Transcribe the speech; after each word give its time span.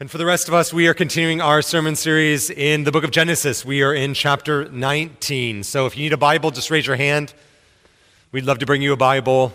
And 0.00 0.08
for 0.08 0.16
the 0.18 0.26
rest 0.26 0.46
of 0.46 0.54
us, 0.54 0.72
we 0.72 0.86
are 0.86 0.94
continuing 0.94 1.40
our 1.40 1.60
sermon 1.60 1.96
series 1.96 2.50
in 2.50 2.84
the 2.84 2.92
book 2.92 3.02
of 3.02 3.10
Genesis. 3.10 3.64
We 3.64 3.82
are 3.82 3.92
in 3.92 4.14
chapter 4.14 4.70
19. 4.70 5.64
So 5.64 5.86
if 5.86 5.96
you 5.96 6.04
need 6.04 6.12
a 6.12 6.16
Bible, 6.16 6.52
just 6.52 6.70
raise 6.70 6.86
your 6.86 6.94
hand. 6.94 7.34
We'd 8.30 8.44
love 8.44 8.60
to 8.60 8.66
bring 8.66 8.80
you 8.80 8.92
a 8.92 8.96
Bible. 8.96 9.52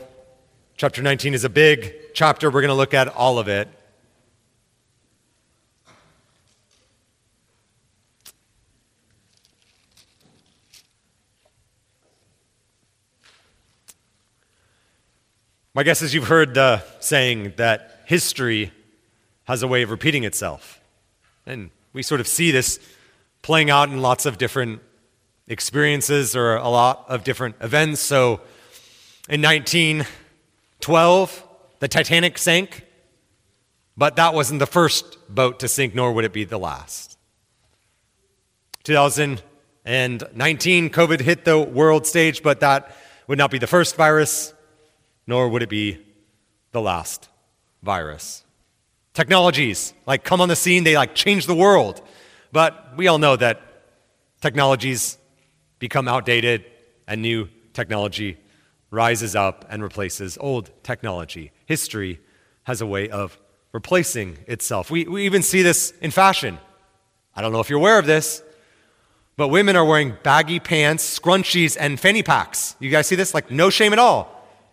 Chapter 0.76 1.02
19 1.02 1.34
is 1.34 1.46
a 1.46 1.50
big 1.50 1.94
chapter. 2.14 2.50
We're 2.50 2.60
going 2.60 2.68
to 2.68 2.74
look 2.74 2.94
at 2.94 3.08
all 3.08 3.40
of 3.40 3.48
it. 3.48 3.70
My 15.74 15.84
guess 15.84 16.02
is 16.02 16.14
you've 16.14 16.28
heard 16.28 16.54
the 16.54 16.84
saying 17.00 17.54
that 17.56 18.04
history 18.08 18.74
has 19.46 19.64
a 19.64 19.68
way 19.68 19.82
of 19.82 19.92
repeating 19.92 20.24
itself. 20.24 20.80
And 21.46 21.72
we 21.92 22.04
sort 22.04 22.22
of 22.22 22.28
see 22.28 22.52
this 22.52 22.80
playing 23.42 23.70
out 23.70 23.90
in 23.90 24.02
lots 24.02 24.26
of 24.26 24.38
different 24.38 24.82
experiences 25.48 26.36
or 26.36 26.56
a 26.56 26.70
lot 26.70 27.06
of 27.10 27.24
different 27.24 27.56
events. 27.60 28.02
So 28.02 28.42
in 29.30 29.42
1912, 29.42 31.44
the 31.80 31.88
Titanic 31.88 32.38
sank, 32.38 32.86
but 33.98 34.16
that 34.16 34.34
wasn't 34.34 34.60
the 34.60 34.66
first 34.66 35.18
boat 35.34 35.60
to 35.60 35.68
sink, 35.68 35.94
nor 35.94 36.14
would 36.14 36.26
it 36.26 36.34
be 36.34 36.46
the 36.46 36.58
last. 36.58 37.18
2019, 38.84 40.90
COVID 40.90 41.22
hit 41.22 41.46
the 41.46 41.60
world 41.60 42.08
stage, 42.08 42.42
but 42.42 42.62
that 42.62 42.96
would 43.28 43.38
not 43.38 43.52
be 43.52 43.60
the 43.60 43.68
first 43.68 43.96
virus, 43.96 44.54
nor 45.28 45.50
would 45.50 45.64
it 45.64 45.70
be 45.70 46.00
the 46.72 46.82
last 46.82 47.30
virus. 47.82 48.44
Technologies 49.14 49.94
like 50.06 50.24
come 50.24 50.42
on 50.42 50.50
the 50.50 50.56
scene, 50.56 50.84
they 50.84 50.96
like 50.96 51.14
change 51.16 51.46
the 51.46 51.56
world. 51.56 52.02
But 52.52 52.98
we 52.98 53.08
all 53.08 53.18
know 53.18 53.36
that 53.36 53.62
technologies 54.42 55.18
become 55.80 56.08
outdated 56.08 56.66
and 57.08 57.22
new 57.22 57.50
technology 57.74 58.38
rises 58.92 59.36
up 59.36 59.66
and 59.70 59.82
replaces 59.82 60.38
old 60.40 60.70
technology. 60.84 61.52
History 61.66 62.20
has 62.64 62.82
a 62.82 62.86
way 62.86 63.10
of 63.10 63.38
replacing 63.72 64.38
itself. 64.48 64.92
We, 64.92 65.06
we 65.06 65.26
even 65.26 65.42
see 65.42 65.64
this 65.64 65.92
in 66.02 66.12
fashion. 66.12 66.60
I 67.36 67.42
don't 67.42 67.52
know 67.52 67.60
if 67.60 67.70
you're 67.70 67.80
aware 67.80 67.98
of 67.98 68.06
this, 68.06 68.44
but 69.36 69.48
women 69.48 69.76
are 69.76 69.84
wearing 69.84 70.16
baggy 70.22 70.60
pants, 70.60 71.20
scrunchies, 71.20 71.76
and 71.80 72.00
fanny 72.00 72.22
packs. 72.22 72.76
You 72.80 72.92
guys 72.92 73.08
see 73.08 73.16
this? 73.16 73.34
Like, 73.34 73.50
no 73.50 73.72
shame 73.72 73.94
at 73.94 74.00
all. 74.00 74.30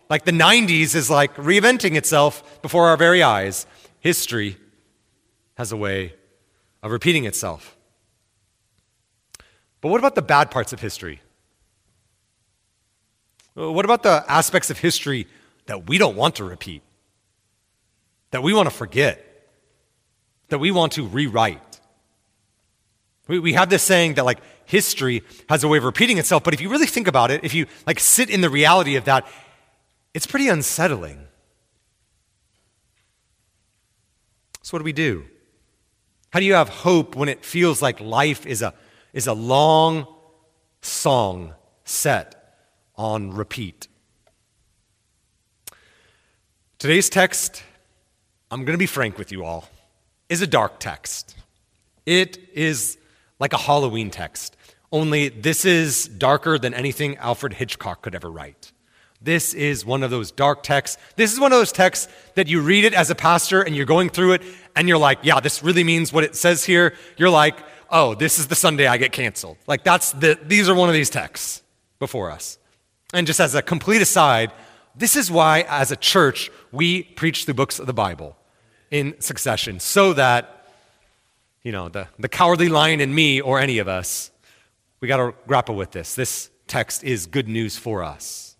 Like, 0.07 0.23
the 0.25 0.31
90s 0.31 0.93
is 0.93 1.09
like 1.09 1.35
reinventing 1.35 1.95
itself 1.95 2.61
before 2.61 2.89
our 2.89 2.97
very 2.97 3.23
eyes 3.23 3.65
history 4.01 4.57
has 5.55 5.71
a 5.71 5.77
way 5.77 6.13
of 6.83 6.91
repeating 6.91 7.25
itself. 7.25 7.77
But 9.79 9.89
what 9.89 9.99
about 9.99 10.15
the 10.15 10.21
bad 10.21 10.51
parts 10.51 10.73
of 10.73 10.81
history? 10.81 11.21
Uh, 13.57 13.71
what 13.71 13.85
about 13.85 14.03
the 14.03 14.25
aspects 14.27 14.69
of 14.69 14.79
history 14.79 15.27
that 15.67 15.87
we 15.87 15.97
don't 15.97 16.15
want 16.15 16.35
to 16.35 16.43
repeat? 16.43 16.81
That 18.31 18.43
we 18.43 18.53
want 18.53 18.69
to 18.69 18.75
forget? 18.75 19.23
That 20.49 20.59
we 20.59 20.71
want 20.71 20.93
to 20.93 21.05
rewrite? 21.05 21.79
We, 23.27 23.39
we 23.39 23.53
have 23.53 23.69
this 23.69 23.83
saying 23.83 24.15
that 24.15 24.25
like 24.25 24.39
history 24.65 25.23
has 25.47 25.63
a 25.63 25.67
way 25.67 25.77
of 25.77 25.83
repeating 25.83 26.17
itself, 26.17 26.43
but 26.43 26.53
if 26.53 26.61
you 26.61 26.69
really 26.69 26.87
think 26.87 27.07
about 27.07 27.29
it, 27.29 27.43
if 27.43 27.53
you 27.53 27.67
like 27.85 27.99
sit 27.99 28.29
in 28.29 28.41
the 28.41 28.49
reality 28.49 28.95
of 28.95 29.05
that, 29.05 29.27
it's 30.13 30.25
pretty 30.25 30.47
unsettling. 30.47 31.27
So, 34.71 34.75
what 34.75 34.83
do 34.83 34.85
we 34.85 34.93
do? 34.93 35.25
How 36.31 36.39
do 36.39 36.45
you 36.45 36.53
have 36.53 36.69
hope 36.69 37.17
when 37.17 37.27
it 37.27 37.43
feels 37.43 37.81
like 37.81 37.99
life 37.99 38.45
is 38.45 38.61
a, 38.61 38.73
is 39.11 39.27
a 39.27 39.33
long 39.33 40.07
song 40.81 41.55
set 41.83 42.55
on 42.95 43.31
repeat? 43.31 43.89
Today's 46.79 47.09
text, 47.09 47.63
I'm 48.49 48.63
going 48.63 48.73
to 48.73 48.77
be 48.77 48.85
frank 48.85 49.17
with 49.17 49.33
you 49.33 49.43
all, 49.43 49.67
is 50.29 50.41
a 50.41 50.47
dark 50.47 50.79
text. 50.79 51.35
It 52.05 52.37
is 52.53 52.97
like 53.41 53.51
a 53.51 53.57
Halloween 53.57 54.09
text, 54.09 54.55
only 54.89 55.27
this 55.27 55.65
is 55.65 56.07
darker 56.07 56.57
than 56.57 56.73
anything 56.73 57.17
Alfred 57.17 57.55
Hitchcock 57.55 58.03
could 58.03 58.15
ever 58.15 58.31
write. 58.31 58.71
This 59.21 59.53
is 59.53 59.85
one 59.85 60.01
of 60.01 60.09
those 60.09 60.31
dark 60.31 60.63
texts. 60.63 60.97
This 61.15 61.31
is 61.31 61.39
one 61.39 61.51
of 61.51 61.59
those 61.59 61.71
texts 61.71 62.07
that 62.33 62.47
you 62.47 62.61
read 62.61 62.85
it 62.85 62.93
as 62.93 63.11
a 63.11 63.15
pastor 63.15 63.61
and 63.61 63.75
you're 63.75 63.85
going 63.85 64.09
through 64.09 64.33
it 64.33 64.41
and 64.75 64.87
you're 64.87 64.97
like, 64.97 65.19
yeah, 65.21 65.39
this 65.39 65.63
really 65.63 65.83
means 65.83 66.11
what 66.11 66.23
it 66.23 66.35
says 66.35 66.65
here. 66.65 66.95
You're 67.17 67.29
like, 67.29 67.57
oh, 67.91 68.15
this 68.15 68.39
is 68.39 68.47
the 68.47 68.55
Sunday 68.55 68.87
I 68.87 68.97
get 68.97 69.11
canceled. 69.11 69.57
Like 69.67 69.83
that's 69.83 70.11
the, 70.13 70.39
these 70.43 70.67
are 70.69 70.73
one 70.73 70.89
of 70.89 70.95
these 70.95 71.09
texts 71.09 71.61
before 71.99 72.31
us. 72.31 72.57
And 73.13 73.27
just 73.27 73.39
as 73.39 73.53
a 73.53 73.61
complete 73.61 74.01
aside, 74.01 74.51
this 74.95 75.15
is 75.15 75.29
why 75.29 75.65
as 75.69 75.91
a 75.91 75.95
church 75.95 76.49
we 76.71 77.03
preach 77.03 77.45
the 77.45 77.53
books 77.53 77.77
of 77.77 77.85
the 77.85 77.93
Bible 77.93 78.35
in 78.89 79.19
succession 79.21 79.79
so 79.79 80.13
that, 80.13 80.67
you 81.61 81.71
know, 81.71 81.89
the, 81.89 82.07
the 82.17 82.27
cowardly 82.29 82.69
lion 82.69 83.01
in 83.01 83.13
me 83.13 83.39
or 83.39 83.59
any 83.59 83.77
of 83.77 83.87
us, 83.87 84.31
we 84.99 85.07
got 85.07 85.17
to 85.17 85.35
grapple 85.45 85.75
with 85.75 85.91
this. 85.91 86.15
This 86.15 86.49
text 86.67 87.03
is 87.03 87.27
good 87.27 87.47
news 87.47 87.77
for 87.77 88.03
us. 88.03 88.50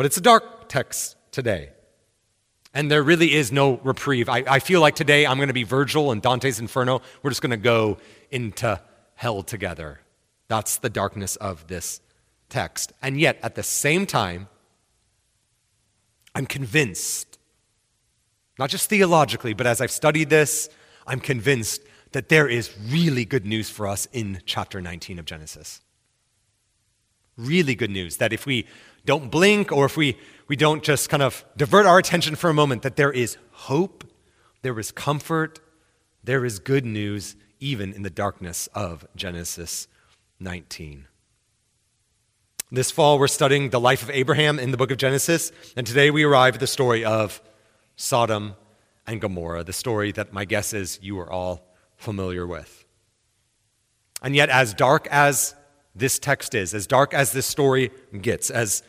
But 0.00 0.06
it's 0.06 0.16
a 0.16 0.22
dark 0.22 0.70
text 0.70 1.16
today. 1.30 1.72
And 2.72 2.90
there 2.90 3.02
really 3.02 3.34
is 3.34 3.52
no 3.52 3.76
reprieve. 3.84 4.30
I, 4.30 4.42
I 4.48 4.58
feel 4.58 4.80
like 4.80 4.94
today 4.94 5.26
I'm 5.26 5.36
going 5.36 5.48
to 5.48 5.52
be 5.52 5.62
Virgil 5.62 6.10
and 6.10 6.22
Dante's 6.22 6.58
Inferno. 6.58 7.02
We're 7.22 7.30
just 7.30 7.42
going 7.42 7.50
to 7.50 7.58
go 7.58 7.98
into 8.30 8.80
hell 9.14 9.42
together. 9.42 10.00
That's 10.48 10.78
the 10.78 10.88
darkness 10.88 11.36
of 11.36 11.66
this 11.66 12.00
text. 12.48 12.94
And 13.02 13.20
yet, 13.20 13.40
at 13.42 13.56
the 13.56 13.62
same 13.62 14.06
time, 14.06 14.48
I'm 16.34 16.46
convinced, 16.46 17.38
not 18.58 18.70
just 18.70 18.88
theologically, 18.88 19.52
but 19.52 19.66
as 19.66 19.82
I've 19.82 19.90
studied 19.90 20.30
this, 20.30 20.70
I'm 21.06 21.20
convinced 21.20 21.82
that 22.12 22.30
there 22.30 22.48
is 22.48 22.74
really 22.88 23.26
good 23.26 23.44
news 23.44 23.68
for 23.68 23.86
us 23.86 24.08
in 24.14 24.40
chapter 24.46 24.80
19 24.80 25.18
of 25.18 25.26
Genesis. 25.26 25.82
Really 27.36 27.74
good 27.74 27.90
news 27.90 28.16
that 28.16 28.32
if 28.32 28.46
we 28.46 28.66
don't 29.04 29.30
blink 29.30 29.72
or 29.72 29.86
if 29.86 29.96
we, 29.96 30.16
we 30.48 30.56
don't 30.56 30.82
just 30.82 31.08
kind 31.08 31.22
of 31.22 31.44
divert 31.56 31.86
our 31.86 31.98
attention 31.98 32.34
for 32.36 32.50
a 32.50 32.54
moment, 32.54 32.82
that 32.82 32.96
there 32.96 33.12
is 33.12 33.36
hope, 33.52 34.04
there 34.62 34.78
is 34.78 34.92
comfort, 34.92 35.60
there 36.22 36.44
is 36.44 36.58
good 36.58 36.84
news, 36.84 37.36
even 37.60 37.92
in 37.92 38.02
the 38.02 38.10
darkness 38.10 38.68
of 38.74 39.06
Genesis 39.16 39.88
19. 40.38 41.06
This 42.72 42.90
fall, 42.90 43.18
we're 43.18 43.26
studying 43.26 43.70
the 43.70 43.80
life 43.80 44.02
of 44.02 44.10
Abraham 44.10 44.58
in 44.58 44.70
the 44.70 44.76
book 44.76 44.90
of 44.90 44.96
Genesis, 44.96 45.50
and 45.76 45.86
today 45.86 46.10
we 46.10 46.22
arrive 46.22 46.54
at 46.54 46.60
the 46.60 46.66
story 46.66 47.04
of 47.04 47.40
Sodom 47.96 48.54
and 49.06 49.20
Gomorrah, 49.20 49.64
the 49.64 49.72
story 49.72 50.12
that 50.12 50.32
my 50.32 50.44
guess 50.44 50.72
is 50.72 50.98
you 51.02 51.18
are 51.18 51.30
all 51.30 51.74
familiar 51.96 52.46
with. 52.46 52.84
And 54.22 54.36
yet, 54.36 54.50
as 54.50 54.72
dark 54.72 55.08
as 55.08 55.54
this 56.00 56.18
text 56.18 56.54
is, 56.54 56.74
as 56.74 56.86
dark 56.86 57.14
as 57.14 57.32
this 57.32 57.46
story 57.46 57.90
gets, 58.20 58.50
as 58.50 58.82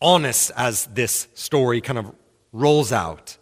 honest 0.00 0.50
as 0.56 0.86
this 0.86 1.28
story 1.34 1.80
kind 1.80 1.98
of 1.98 2.12
rolls 2.52 2.92
out, 2.92 3.38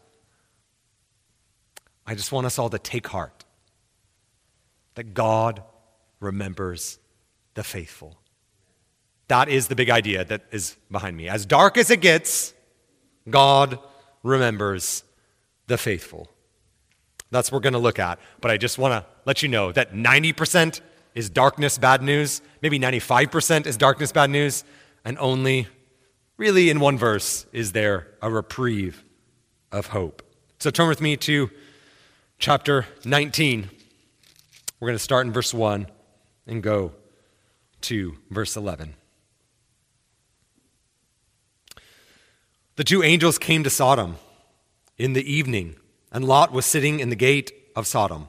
I 2.06 2.14
just 2.14 2.32
want 2.32 2.46
us 2.46 2.58
all 2.58 2.68
to 2.70 2.78
take 2.78 3.06
heart 3.06 3.44
that 4.94 5.14
God 5.14 5.62
remembers 6.20 6.98
the 7.54 7.64
faithful. 7.64 8.18
That 9.28 9.48
is 9.48 9.68
the 9.68 9.74
big 9.74 9.88
idea 9.88 10.24
that 10.24 10.42
is 10.50 10.76
behind 10.90 11.16
me. 11.16 11.28
As 11.28 11.46
dark 11.46 11.78
as 11.78 11.90
it 11.90 12.00
gets, 12.00 12.52
God 13.30 13.78
remembers 14.22 15.04
the 15.68 15.78
faithful. 15.78 16.28
That's 17.30 17.50
what 17.50 17.58
we're 17.58 17.62
going 17.62 17.72
to 17.72 17.78
look 17.78 17.98
at. 17.98 18.18
But 18.40 18.50
I 18.50 18.58
just 18.58 18.78
want 18.78 18.92
to 18.92 19.08
let 19.25 19.42
you 19.42 19.48
know 19.48 19.72
that 19.72 19.94
90% 19.94 20.80
is 21.14 21.31
darkness 21.31 21.79
bad 21.79 22.03
news, 22.03 22.43
maybe 22.62 22.79
95% 22.79 23.67
is 23.67 23.76
darkness 23.76 24.12
bad 24.12 24.31
news, 24.31 24.64
and 25.05 25.19
only 25.19 25.69
really 26.37 26.70
in 26.70 26.81
one 26.81 26.99
verse 26.99 27.47
is 27.53 27.73
there 27.73 28.09
a 28.20 28.31
reprieve 28.31 29.05
of 29.70 29.87
hope. 29.88 30.23
So 30.59 30.70
turn 30.70 30.88
with 30.88 31.00
me 31.00 31.17
to 31.19 31.50
chapter 32.38 32.87
19. 33.05 33.69
We're 34.81 34.88
going 34.88 34.97
to 34.97 35.03
start 35.03 35.26
in 35.26 35.32
verse 35.32 35.55
1 35.55 35.87
and 36.47 36.62
go 36.62 36.93
to 37.82 38.17
verse 38.31 38.56
11. 38.56 38.94
The 42.76 42.85
two 42.85 43.03
angels 43.03 43.38
came 43.38 43.64
to 43.64 43.70
Sodom 43.70 44.17
in 44.97 45.12
the 45.12 45.31
evening, 45.31 45.76
and 46.11 46.25
Lot 46.25 46.53
was 46.53 46.64
sitting 46.64 47.00
in 47.00 47.11
the 47.11 47.17
gate 47.17 47.53
of 47.76 47.87
Sodom. 47.87 48.29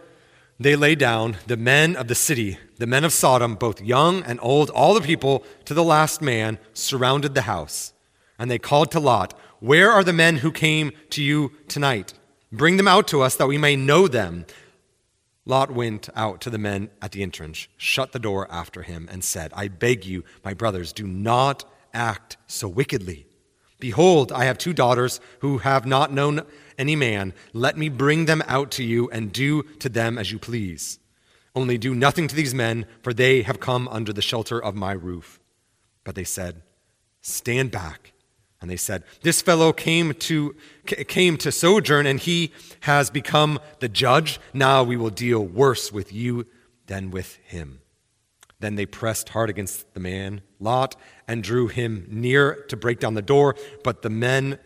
they 0.63 0.75
lay 0.75 0.95
down, 0.95 1.37
the 1.47 1.57
men 1.57 1.95
of 1.95 2.07
the 2.07 2.15
city, 2.15 2.57
the 2.77 2.87
men 2.87 3.03
of 3.03 3.13
Sodom, 3.13 3.55
both 3.55 3.81
young 3.81 4.23
and 4.23 4.39
old, 4.41 4.69
all 4.69 4.93
the 4.93 5.01
people 5.01 5.43
to 5.65 5.73
the 5.73 5.83
last 5.83 6.21
man, 6.21 6.59
surrounded 6.73 7.33
the 7.33 7.43
house. 7.43 7.93
And 8.37 8.49
they 8.49 8.59
called 8.59 8.91
to 8.91 8.99
Lot, 8.99 9.37
Where 9.59 9.91
are 9.91 10.03
the 10.03 10.13
men 10.13 10.37
who 10.37 10.51
came 10.51 10.91
to 11.11 11.23
you 11.23 11.51
tonight? 11.67 12.13
Bring 12.51 12.77
them 12.77 12.87
out 12.87 13.07
to 13.09 13.21
us 13.21 13.35
that 13.35 13.47
we 13.47 13.57
may 13.57 13.75
know 13.75 14.07
them. 14.07 14.45
Lot 15.45 15.71
went 15.71 16.09
out 16.15 16.41
to 16.41 16.49
the 16.49 16.57
men 16.57 16.89
at 17.01 17.11
the 17.11 17.23
entrance, 17.23 17.67
shut 17.77 18.11
the 18.11 18.19
door 18.19 18.47
after 18.51 18.83
him, 18.83 19.07
and 19.11 19.23
said, 19.23 19.51
I 19.55 19.67
beg 19.69 20.05
you, 20.05 20.23
my 20.43 20.53
brothers, 20.53 20.93
do 20.93 21.07
not 21.07 21.65
act 21.93 22.37
so 22.47 22.67
wickedly. 22.67 23.25
Behold, 23.81 24.31
I 24.31 24.45
have 24.45 24.59
two 24.59 24.73
daughters 24.73 25.19
who 25.39 25.57
have 25.57 25.85
not 25.87 26.13
known 26.13 26.45
any 26.77 26.95
man. 26.95 27.33
Let 27.51 27.77
me 27.77 27.89
bring 27.89 28.25
them 28.25 28.43
out 28.47 28.69
to 28.71 28.83
you 28.83 29.09
and 29.09 29.33
do 29.33 29.63
to 29.79 29.89
them 29.89 30.19
as 30.19 30.31
you 30.31 30.39
please. 30.39 30.99
Only 31.55 31.79
do 31.79 31.95
nothing 31.95 32.27
to 32.27 32.35
these 32.35 32.53
men, 32.53 32.85
for 33.01 33.11
they 33.11 33.41
have 33.41 33.59
come 33.59 33.87
under 33.89 34.13
the 34.13 34.21
shelter 34.21 34.63
of 34.63 34.75
my 34.75 34.93
roof. 34.93 35.39
But 36.03 36.15
they 36.15 36.23
said, 36.23 36.61
Stand 37.21 37.71
back. 37.71 38.13
And 38.61 38.69
they 38.69 38.77
said, 38.77 39.03
This 39.23 39.41
fellow 39.41 39.73
came 39.73 40.13
to, 40.13 40.55
came 40.85 41.35
to 41.37 41.51
sojourn, 41.51 42.05
and 42.05 42.19
he 42.19 42.53
has 42.81 43.09
become 43.09 43.59
the 43.79 43.89
judge. 43.89 44.39
Now 44.53 44.83
we 44.83 44.95
will 44.95 45.09
deal 45.09 45.43
worse 45.43 45.91
with 45.91 46.13
you 46.13 46.45
than 46.85 47.09
with 47.09 47.35
him. 47.37 47.80
Then 48.61 48.75
they 48.75 48.85
pressed 48.85 49.29
hard 49.29 49.49
against 49.49 49.93
the 49.93 49.99
man, 49.99 50.41
Lot, 50.59 50.95
and 51.27 51.43
drew 51.43 51.67
him 51.67 52.05
near 52.09 52.63
to 52.69 52.77
break 52.77 52.99
down 52.99 53.15
the 53.15 53.21
door. 53.21 53.55
But 53.83 54.03
the 54.03 54.09
men 54.09 54.59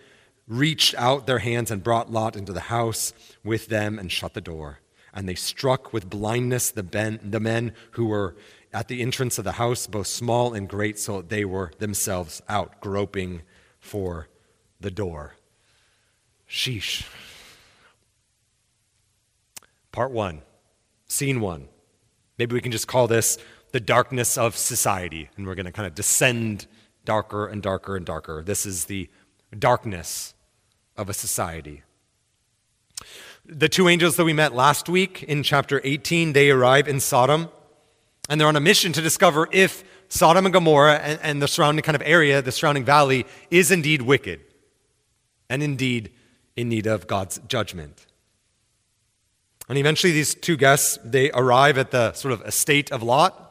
reached 0.47 0.93
out 0.95 1.25
their 1.25 1.39
hands 1.39 1.71
and 1.71 1.81
brought 1.81 2.11
Lot 2.11 2.35
into 2.35 2.53
the 2.53 2.59
house 2.59 3.13
with 3.43 3.67
them 3.67 3.97
and 3.97 4.11
shut 4.11 4.33
the 4.33 4.41
door. 4.41 4.79
And 5.13 5.27
they 5.27 5.35
struck 5.35 5.93
with 5.93 6.09
blindness 6.09 6.71
the, 6.71 6.83
ben, 6.83 7.19
the 7.23 7.39
men 7.39 7.73
who 7.91 8.05
were 8.07 8.35
at 8.73 8.89
the 8.89 9.01
entrance 9.01 9.37
of 9.37 9.45
the 9.45 9.53
house, 9.53 9.87
both 9.87 10.07
small 10.07 10.53
and 10.53 10.67
great, 10.67 10.99
so 10.99 11.21
they 11.21 11.45
were 11.45 11.71
themselves 11.79 12.41
out 12.49 12.81
groping 12.81 13.41
for 13.79 14.27
the 14.81 14.91
door. 14.91 15.35
Sheesh. 16.49 17.07
Part 19.93 20.11
one, 20.11 20.41
scene 21.07 21.39
one. 21.39 21.69
Maybe 22.37 22.53
we 22.53 22.59
can 22.59 22.73
just 22.73 22.89
call 22.89 23.07
this 23.07 23.37
the 23.75 23.81
darkness 23.81 24.37
of 24.37 24.55
society, 24.55 25.29
and 25.35 25.45
we're 25.45 25.53
going 25.53 25.65
to 25.65 25.71
kind 25.73 25.85
of 25.85 25.93
descend 25.93 26.65
darker 27.03 27.45
and 27.45 27.61
darker 27.61 27.97
and 27.97 28.05
darker. 28.05 28.41
This 28.41 28.65
is 28.65 28.85
the 28.85 29.09
darkness 29.59 30.33
of 30.95 31.09
a 31.09 31.13
society. 31.13 31.83
The 33.45 33.67
two 33.67 33.89
angels 33.89 34.15
that 34.15 34.23
we 34.23 34.31
met 34.31 34.55
last 34.55 34.87
week 34.87 35.23
in 35.23 35.43
chapter 35.43 35.81
18, 35.83 36.31
they 36.31 36.51
arrive 36.51 36.87
in 36.87 37.01
Sodom, 37.01 37.49
and 38.29 38.39
they're 38.39 38.47
on 38.47 38.55
a 38.55 38.61
mission 38.61 38.93
to 38.93 39.01
discover 39.01 39.49
if 39.51 39.83
Sodom 40.07 40.45
and 40.45 40.53
Gomorrah 40.53 40.99
and, 40.99 41.19
and 41.21 41.41
the 41.41 41.47
surrounding 41.49 41.83
kind 41.83 41.97
of 41.97 42.03
area, 42.05 42.41
the 42.41 42.53
surrounding 42.53 42.85
valley, 42.85 43.25
is 43.51 43.71
indeed 43.71 44.03
wicked 44.03 44.39
and 45.49 45.61
indeed 45.61 46.13
in 46.55 46.69
need 46.69 46.87
of 46.87 47.07
God's 47.07 47.41
judgment. 47.49 48.05
And 49.67 49.77
eventually, 49.77 50.13
these 50.13 50.33
two 50.33 50.55
guests 50.55 50.97
they 51.03 51.29
arrive 51.31 51.77
at 51.77 51.91
the 51.91 52.13
sort 52.13 52.33
of 52.33 52.41
estate 52.43 52.89
of 52.93 53.03
Lot, 53.03 53.44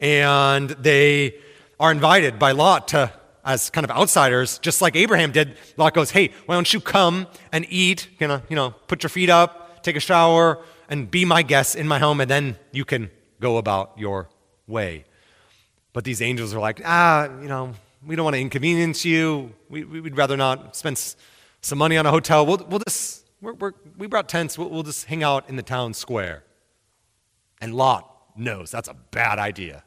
and 0.00 0.70
they 0.70 1.34
are 1.78 1.92
invited 1.92 2.38
by 2.38 2.52
Lot 2.52 2.88
to, 2.88 3.12
as 3.44 3.70
kind 3.70 3.84
of 3.84 3.90
outsiders, 3.90 4.58
just 4.58 4.82
like 4.82 4.96
Abraham 4.96 5.32
did. 5.32 5.56
Lot 5.76 5.94
goes, 5.94 6.10
Hey, 6.10 6.30
why 6.46 6.54
don't 6.54 6.72
you 6.72 6.80
come 6.80 7.26
and 7.52 7.66
eat? 7.68 8.08
You 8.18 8.28
know, 8.28 8.42
you 8.48 8.56
know, 8.56 8.70
put 8.86 9.02
your 9.02 9.10
feet 9.10 9.30
up, 9.30 9.82
take 9.82 9.96
a 9.96 10.00
shower, 10.00 10.58
and 10.88 11.10
be 11.10 11.24
my 11.24 11.42
guest 11.42 11.76
in 11.76 11.86
my 11.86 11.98
home, 11.98 12.20
and 12.20 12.30
then 12.30 12.56
you 12.72 12.84
can 12.84 13.10
go 13.40 13.56
about 13.56 13.92
your 13.96 14.28
way. 14.66 15.04
But 15.92 16.04
these 16.04 16.22
angels 16.22 16.54
are 16.54 16.60
like, 16.60 16.80
ah, 16.84 17.28
you 17.40 17.48
know, 17.48 17.74
we 18.06 18.16
don't 18.16 18.24
want 18.24 18.34
to 18.34 18.40
inconvenience 18.40 19.04
you. 19.04 19.54
We, 19.68 19.84
would 19.84 20.16
rather 20.16 20.36
not 20.36 20.76
spend 20.76 21.14
some 21.60 21.78
money 21.78 21.96
on 21.96 22.06
a 22.06 22.10
hotel. 22.10 22.46
We'll, 22.46 22.64
we'll 22.68 22.80
just, 22.86 23.26
we're, 23.40 23.54
we're, 23.54 23.72
we 23.98 24.06
brought 24.06 24.28
tents. 24.28 24.56
We'll, 24.56 24.70
we'll 24.70 24.82
just 24.82 25.06
hang 25.06 25.22
out 25.22 25.48
in 25.48 25.56
the 25.56 25.62
town 25.62 25.94
square. 25.94 26.44
And 27.60 27.74
Lot 27.74 28.06
knows 28.36 28.70
that's 28.70 28.88
a 28.88 28.94
bad 28.94 29.38
idea. 29.38 29.84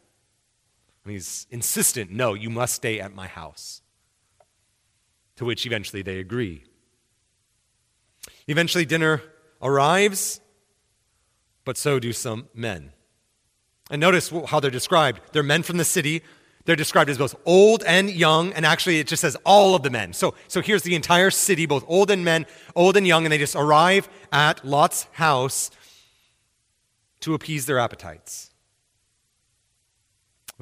And 1.04 1.14
he's 1.14 1.48
insistent, 1.50 2.12
no, 2.12 2.34
you 2.34 2.50
must 2.50 2.76
stay 2.76 3.00
at 3.00 3.14
my 3.14 3.28
house. 3.28 3.82
To 5.38 5.46
which 5.46 5.66
eventually 5.66 6.02
they 6.02 6.20
agree. 6.20 6.64
Eventually, 8.48 8.86
dinner 8.86 9.22
arrives, 9.62 10.40
but 11.66 11.78
so 11.78 12.00
do 12.00 12.14
some 12.14 12.48
men. 12.54 12.94
And 13.90 14.00
notice 14.00 14.32
how 14.48 14.60
they're 14.60 14.72
described. 14.72 15.22
They're 15.34 15.44
men 15.44 15.64
from 15.64 15.78
the 15.78 15.86
city. 15.86 16.24
They're 16.66 16.76
described 16.78 17.10
as 17.10 17.18
both 17.18 17.36
old 17.46 17.84
and 17.84 18.10
young, 18.10 18.54
and 18.54 18.66
actually 18.66 19.00
it 19.00 19.08
just 19.08 19.22
says 19.22 19.36
all 19.46 19.76
of 19.76 19.84
the 19.84 19.90
men. 19.90 20.14
So, 20.14 20.36
so 20.48 20.62
here's 20.62 20.84
the 20.84 20.96
entire 20.96 21.32
city, 21.32 21.66
both 21.66 21.84
old 21.88 22.10
and 22.10 22.24
men, 22.24 22.46
old 22.76 22.96
and 22.96 23.06
young, 23.06 23.26
and 23.26 23.34
they 23.34 23.38
just 23.38 23.56
arrive 23.56 24.08
at 24.32 24.64
Lot's 24.64 25.08
house 25.14 25.70
to 27.22 27.34
appease 27.34 27.66
their 27.66 27.80
appetites 27.80 28.53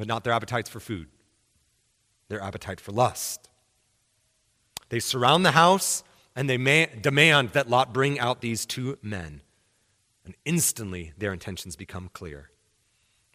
but 0.02 0.08
not 0.08 0.24
their 0.24 0.34
appetites 0.34 0.68
for 0.68 0.80
food, 0.80 1.06
their 2.28 2.42
appetite 2.42 2.82
for 2.82 2.92
lust. 2.92 3.52
They 4.90 5.00
surround 5.00 5.46
the 5.46 5.52
house 5.52 6.04
and 6.36 6.50
they 6.50 6.58
demand 7.00 7.50
that 7.50 7.70
Lot 7.70 7.94
bring 7.94 8.18
out 8.18 8.42
these 8.42 8.66
two 8.66 8.98
men. 9.04 9.44
And 10.26 10.34
instantly 10.44 11.14
their 11.20 11.32
intentions 11.32 11.76
become 11.76 12.10
clear 12.14 12.50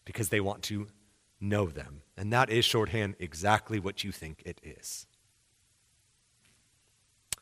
because 0.04 0.30
they 0.30 0.40
want 0.40 0.64
to 0.64 0.88
know 1.40 1.66
them. 1.66 2.02
And 2.16 2.32
that 2.32 2.50
is 2.50 2.64
shorthand 2.64 3.14
exactly 3.20 3.78
what 3.78 4.02
you 4.02 4.10
think 4.10 4.42
it 4.44 4.60
is. 4.64 5.06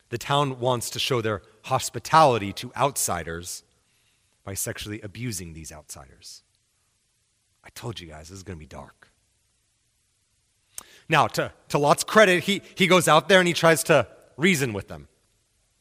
The 0.09 0.19
town 0.19 0.59
wants 0.59 0.91
to 0.91 0.99
show 0.99 1.21
their 1.21 1.41
hospitality 1.63 2.53
to 2.53 2.71
outsiders 2.77 3.63
by 4.43 4.53
sexually 4.53 5.01
abusing 5.01 5.53
these 5.53 5.71
outsiders. 5.71 6.43
I 7.63 7.69
told 7.73 7.99
you 7.99 8.07
guys, 8.07 8.29
this 8.29 8.37
is 8.37 8.43
going 8.43 8.59
to 8.59 8.63
be 8.63 8.67
dark. 8.67 9.04
Now, 11.07 11.27
to, 11.27 11.51
to 11.69 11.77
Lot's 11.77 12.03
credit, 12.03 12.43
he, 12.43 12.61
he 12.75 12.87
goes 12.87 13.07
out 13.07 13.29
there 13.29 13.39
and 13.39 13.47
he 13.47 13.53
tries 13.53 13.83
to 13.85 14.07
reason 14.37 14.73
with 14.73 14.87
them. 14.87 15.07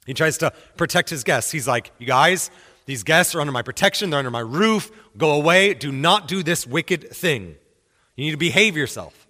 He 0.07 0.15
tries 0.15 0.39
to 0.39 0.53
protect 0.77 1.09
his 1.11 1.25
guests. 1.25 1.51
He's 1.51 1.67
like, 1.67 1.91
You 1.99 2.07
guys, 2.07 2.51
these 2.87 3.03
guests 3.03 3.35
are 3.35 3.41
under 3.41 3.53
my 3.53 3.63
protection, 3.63 4.11
they're 4.11 4.19
under 4.19 4.31
my 4.31 4.41
roof. 4.41 4.91
Go 5.17 5.33
away. 5.33 5.75
Do 5.75 5.91
not 5.91 6.29
do 6.29 6.43
this 6.43 6.67
wicked 6.67 7.11
thing. 7.11 7.57
You 8.17 8.27
need 8.27 8.33
to 8.33 8.37
behave 8.37 8.77
yourself. 8.77 9.27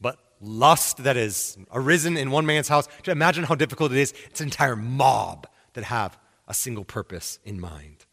But 0.00 0.18
lust 0.40 1.04
that 1.04 1.16
is 1.16 1.58
arisen 1.72 2.16
in 2.16 2.30
one 2.30 2.46
man's 2.46 2.68
house, 2.68 2.88
imagine 3.06 3.44
how 3.44 3.54
difficult 3.54 3.92
it 3.92 3.98
is. 3.98 4.14
It's 4.26 4.40
an 4.40 4.46
entire 4.46 4.76
mob 4.76 5.46
that 5.74 5.84
have 5.84 6.18
a 6.46 6.54
single 6.54 6.84
purpose 6.84 7.38
in 7.44 7.60
mind. 7.60 8.06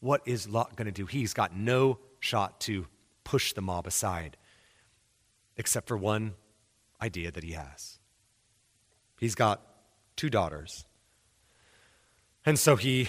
What 0.00 0.22
is 0.26 0.48
Lot 0.48 0.76
going 0.76 0.86
to 0.86 0.92
do? 0.92 1.06
He's 1.06 1.32
got 1.32 1.56
no 1.56 1.98
shot 2.18 2.60
to 2.62 2.86
push 3.24 3.52
the 3.52 3.62
mob 3.62 3.86
aside 3.86 4.36
except 5.56 5.88
for 5.88 5.96
one 5.96 6.34
idea 7.00 7.30
that 7.30 7.44
he 7.44 7.52
has. 7.52 7.98
He's 9.18 9.34
got 9.34 9.62
two 10.16 10.30
daughters. 10.30 10.84
And 12.44 12.58
so 12.58 12.76
he 12.76 13.08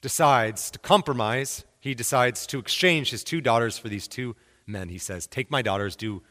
decides 0.00 0.70
to 0.72 0.78
compromise. 0.78 1.64
He 1.80 1.94
decides 1.94 2.46
to 2.48 2.58
exchange 2.58 3.10
his 3.10 3.22
two 3.22 3.40
daughters 3.40 3.78
for 3.78 3.88
these 3.88 4.08
two 4.08 4.36
men. 4.66 4.88
He 4.88 4.98
says, 4.98 5.26
Take 5.26 5.50
my 5.50 5.62
daughters, 5.62 5.96
do 5.96 6.22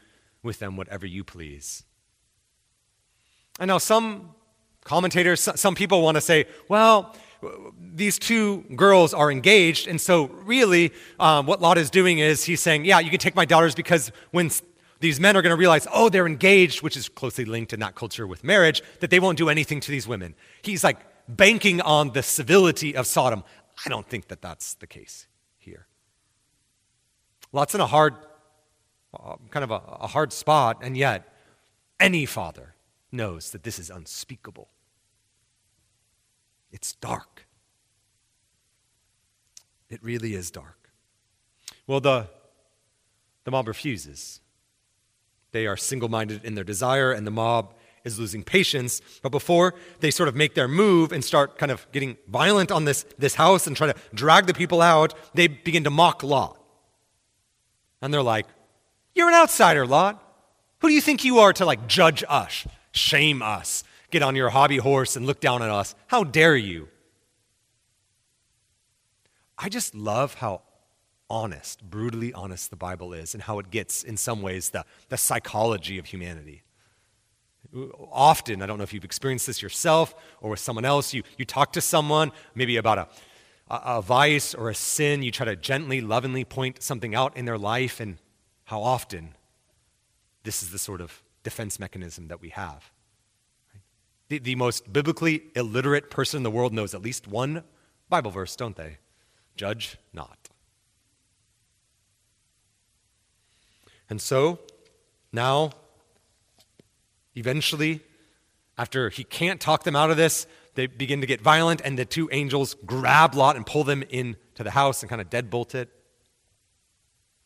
with 0.42 0.58
them 0.58 0.76
whatever 0.76 1.06
you 1.06 1.24
please. 1.24 1.84
And 3.58 3.68
now, 3.68 3.78
some 3.78 4.34
commentators, 4.84 5.48
some 5.56 5.74
people 5.74 6.02
want 6.02 6.16
to 6.16 6.20
say, 6.20 6.46
well, 6.68 7.14
these 7.78 8.18
two 8.18 8.64
girls 8.74 9.14
are 9.14 9.30
engaged, 9.30 9.86
and 9.86 10.00
so 10.00 10.26
really 10.26 10.92
um, 11.20 11.46
what 11.46 11.60
Lot 11.60 11.78
is 11.78 11.90
doing 11.90 12.18
is 12.18 12.44
he's 12.44 12.60
saying, 12.60 12.84
yeah, 12.84 12.98
you 12.98 13.10
can 13.10 13.20
take 13.20 13.36
my 13.36 13.44
daughters 13.44 13.74
because 13.74 14.10
when 14.32 14.50
these 15.00 15.20
men 15.20 15.36
are 15.36 15.42
going 15.42 15.54
to 15.54 15.56
realize, 15.56 15.86
oh, 15.92 16.08
they're 16.08 16.26
engaged, 16.26 16.82
which 16.82 16.96
is 16.96 17.08
closely 17.08 17.44
linked 17.44 17.72
in 17.72 17.80
that 17.80 17.94
culture 17.94 18.26
with 18.26 18.42
marriage, 18.42 18.82
that 19.00 19.10
they 19.10 19.20
won't 19.20 19.38
do 19.38 19.48
anything 19.48 19.80
to 19.80 19.90
these 19.90 20.08
women. 20.08 20.34
He's 20.62 20.82
like 20.82 20.98
banking 21.28 21.80
on 21.80 22.12
the 22.12 22.22
civility 22.22 22.96
of 22.96 23.06
Sodom. 23.06 23.44
I 23.84 23.88
don't 23.88 24.08
think 24.08 24.28
that 24.28 24.42
that's 24.42 24.74
the 24.74 24.86
case 24.86 25.26
here. 25.56 25.86
Lot's 27.52 27.74
in 27.74 27.80
a 27.80 27.86
hard, 27.86 28.14
uh, 29.14 29.36
kind 29.50 29.64
of 29.64 29.70
a, 29.70 29.80
a 30.00 30.06
hard 30.06 30.32
spot, 30.32 30.78
and 30.82 30.96
yet 30.96 31.32
any 32.00 32.26
father 32.26 32.74
knows 33.12 33.50
that 33.52 33.62
this 33.62 33.78
is 33.78 33.90
unspeakable. 33.90 34.68
It's 36.70 36.92
dark. 36.94 37.46
It 39.88 40.02
really 40.02 40.34
is 40.34 40.50
dark. 40.50 40.90
Well, 41.86 42.00
the, 42.00 42.28
the 43.44 43.50
mob 43.50 43.68
refuses. 43.68 44.40
They 45.52 45.66
are 45.66 45.76
single 45.76 46.08
minded 46.08 46.44
in 46.44 46.54
their 46.54 46.64
desire, 46.64 47.12
and 47.12 47.26
the 47.26 47.30
mob 47.30 47.74
is 48.04 48.18
losing 48.18 48.42
patience. 48.42 49.00
But 49.22 49.30
before 49.30 49.74
they 50.00 50.10
sort 50.10 50.28
of 50.28 50.34
make 50.34 50.54
their 50.54 50.68
move 50.68 51.12
and 51.12 51.24
start 51.24 51.58
kind 51.58 51.72
of 51.72 51.86
getting 51.92 52.16
violent 52.28 52.70
on 52.70 52.84
this, 52.84 53.04
this 53.18 53.34
house 53.34 53.66
and 53.66 53.76
try 53.76 53.86
to 53.92 53.98
drag 54.14 54.46
the 54.46 54.54
people 54.54 54.82
out, 54.82 55.14
they 55.34 55.46
begin 55.46 55.84
to 55.84 55.90
mock 55.90 56.22
Lot. 56.22 56.60
And 58.00 58.12
they're 58.12 58.22
like, 58.22 58.46
You're 59.14 59.28
an 59.28 59.34
outsider, 59.34 59.86
Lot. 59.86 60.22
Who 60.80 60.88
do 60.88 60.94
you 60.94 61.00
think 61.00 61.24
you 61.24 61.40
are 61.40 61.52
to 61.54 61.64
like 61.64 61.88
judge 61.88 62.22
us, 62.28 62.66
shame 62.92 63.42
us, 63.42 63.82
get 64.10 64.22
on 64.22 64.36
your 64.36 64.50
hobby 64.50 64.76
horse 64.76 65.16
and 65.16 65.26
look 65.26 65.40
down 65.40 65.62
at 65.62 65.70
us? 65.70 65.94
How 66.06 66.24
dare 66.24 66.56
you? 66.56 66.88
I 69.58 69.68
just 69.68 69.94
love 69.94 70.34
how 70.34 70.62
honest, 71.30 71.82
brutally 71.82 72.32
honest 72.32 72.70
the 72.70 72.76
Bible 72.76 73.12
is 73.12 73.34
and 73.34 73.42
how 73.42 73.58
it 73.58 73.70
gets, 73.70 74.02
in 74.02 74.16
some 74.16 74.42
ways, 74.42 74.70
the, 74.70 74.84
the 75.08 75.16
psychology 75.16 75.98
of 75.98 76.06
humanity. 76.06 76.62
Often, 78.10 78.62
I 78.62 78.66
don't 78.66 78.78
know 78.78 78.84
if 78.84 78.94
you've 78.94 79.04
experienced 79.04 79.46
this 79.46 79.60
yourself 79.60 80.14
or 80.40 80.50
with 80.50 80.60
someone 80.60 80.84
else, 80.84 81.12
you, 81.12 81.22
you 81.36 81.44
talk 81.44 81.72
to 81.74 81.80
someone 81.80 82.32
maybe 82.54 82.76
about 82.76 82.98
a, 82.98 83.08
a, 83.68 83.80
a 83.98 84.02
vice 84.02 84.54
or 84.54 84.70
a 84.70 84.74
sin, 84.74 85.22
you 85.22 85.30
try 85.30 85.44
to 85.44 85.56
gently, 85.56 86.00
lovingly 86.00 86.44
point 86.44 86.82
something 86.82 87.14
out 87.14 87.36
in 87.36 87.44
their 87.44 87.58
life, 87.58 88.00
and 88.00 88.16
how 88.64 88.82
often 88.82 89.34
this 90.44 90.62
is 90.62 90.70
the 90.70 90.78
sort 90.78 91.00
of 91.00 91.22
defense 91.42 91.78
mechanism 91.78 92.28
that 92.28 92.40
we 92.40 92.50
have. 92.50 92.90
The, 94.28 94.38
the 94.38 94.54
most 94.54 94.90
biblically 94.92 95.42
illiterate 95.54 96.10
person 96.10 96.38
in 96.38 96.42
the 96.42 96.50
world 96.50 96.72
knows 96.72 96.94
at 96.94 97.02
least 97.02 97.28
one 97.28 97.64
Bible 98.08 98.30
verse, 98.30 98.56
don't 98.56 98.76
they? 98.76 98.98
Judge 99.56 99.98
not. 100.12 100.37
And 104.10 104.20
so, 104.20 104.58
now, 105.32 105.70
eventually, 107.34 108.00
after 108.76 109.10
he 109.10 109.24
can't 109.24 109.60
talk 109.60 109.84
them 109.84 109.96
out 109.96 110.10
of 110.10 110.16
this, 110.16 110.46
they 110.74 110.86
begin 110.86 111.20
to 111.20 111.26
get 111.26 111.40
violent, 111.40 111.80
and 111.84 111.98
the 111.98 112.04
two 112.04 112.28
angels 112.32 112.76
grab 112.86 113.34
Lot 113.34 113.56
and 113.56 113.66
pull 113.66 113.84
them 113.84 114.02
into 114.10 114.62
the 114.62 114.70
house 114.70 115.02
and 115.02 115.10
kind 115.10 115.20
of 115.20 115.28
deadbolt 115.28 115.74
it. 115.74 115.90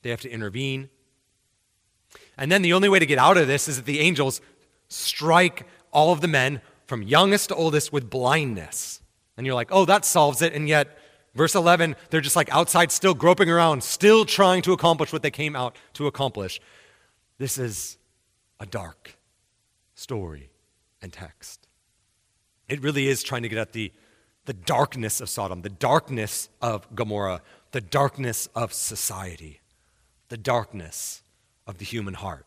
They 0.03 0.11
have 0.11 0.21
to 0.21 0.31
intervene. 0.31 0.91
And 2.37 2.53
then 2.53 2.63
the 2.63 2.73
only 2.73 2.89
way 2.89 2.99
to 2.99 3.07
get 3.07 3.19
out 3.19 3.37
of 3.37 3.47
this 3.47 3.69
is 3.69 3.77
that 3.77 3.87
the 3.87 4.01
angels 4.01 4.41
strike 4.89 5.67
all 5.93 6.13
of 6.13 6.21
the 6.21 6.29
men 6.29 6.61
from 6.87 7.03
youngest 7.03 7.49
to 7.49 7.55
oldest 7.55 7.93
with 7.93 8.11
blindness. 8.11 9.01
And 9.37 9.47
you're 9.47 9.55
like, 9.55 9.69
oh, 9.71 9.85
that 9.87 10.05
solves 10.05 10.43
it. 10.43 10.53
And 10.53 10.69
yet, 10.69 10.99
Verse 11.35 11.55
11, 11.55 11.97
they're 12.11 12.21
just 12.21 12.37
like 12.37 12.53
outside, 12.53 12.93
still 12.93 13.15
groping 13.15 13.49
around, 13.49 13.83
still 13.83 14.25
trying 14.25 14.61
to 14.63 14.73
accomplish 14.73 15.13
what 15.13 15.23
they 15.23 15.31
came 15.31 15.57
out 15.57 15.77
to 15.95 16.07
accomplish. 16.07 16.61
This 17.39 17.57
is 17.57 17.97
a 18.61 18.67
dark 18.67 19.17
story 19.95 20.51
and 21.01 21.13
text. 21.13 21.67
It 22.69 22.83
really 22.83 23.09
is 23.09 23.23
trying 23.23 23.43
to 23.43 23.49
get 23.49 23.59
at 23.59 23.73
the, 23.73 23.93
the 24.45 24.53
darkness 24.53 25.21
of 25.21 25.31
Sodom, 25.31 25.63
the 25.63 25.71
darkness 25.71 26.51
of 26.61 26.95
Gomorrah, 26.95 27.41
the 27.71 27.81
darkness 27.81 28.49
of 28.55 28.75
society, 28.75 29.61
the 30.29 30.37
darkness 30.37 31.23
of 31.67 31.79
the 31.79 31.85
human 31.85 32.15
heart. 32.15 32.47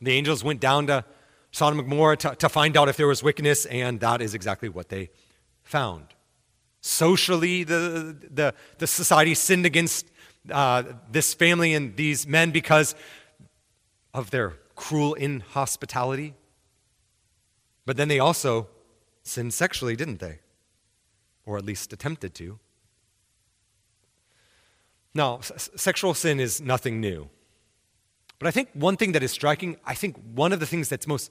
The 0.00 0.12
angels 0.12 0.42
went 0.42 0.60
down 0.60 0.86
to 0.86 1.04
Sodom 1.50 1.78
and 1.78 1.88
Gomorrah 1.88 2.16
to, 2.18 2.34
to 2.36 2.48
find 2.48 2.76
out 2.76 2.88
if 2.88 2.96
there 2.96 3.06
was 3.06 3.22
wickedness, 3.22 3.66
and 3.66 4.00
that 4.00 4.22
is 4.22 4.34
exactly 4.34 4.68
what 4.68 4.88
they 4.88 5.10
found. 5.62 6.06
Socially, 6.86 7.64
the, 7.64 8.14
the, 8.30 8.54
the 8.76 8.86
society 8.86 9.34
sinned 9.34 9.64
against 9.64 10.06
uh, 10.52 10.82
this 11.10 11.32
family 11.32 11.72
and 11.72 11.96
these 11.96 12.26
men 12.26 12.50
because 12.50 12.94
of 14.12 14.30
their 14.30 14.58
cruel 14.74 15.14
inhospitality. 15.14 16.34
But 17.86 17.96
then 17.96 18.08
they 18.08 18.18
also 18.18 18.68
sinned 19.22 19.54
sexually, 19.54 19.96
didn't 19.96 20.20
they? 20.20 20.40
Or 21.46 21.56
at 21.56 21.64
least 21.64 21.90
attempted 21.94 22.34
to. 22.34 22.58
Now, 25.14 25.38
s- 25.38 25.70
sexual 25.76 26.12
sin 26.12 26.38
is 26.38 26.60
nothing 26.60 27.00
new. 27.00 27.30
But 28.38 28.48
I 28.48 28.50
think 28.50 28.68
one 28.74 28.98
thing 28.98 29.12
that 29.12 29.22
is 29.22 29.32
striking, 29.32 29.78
I 29.86 29.94
think 29.94 30.18
one 30.34 30.52
of 30.52 30.60
the 30.60 30.66
things 30.66 30.90
that's 30.90 31.06
most 31.06 31.30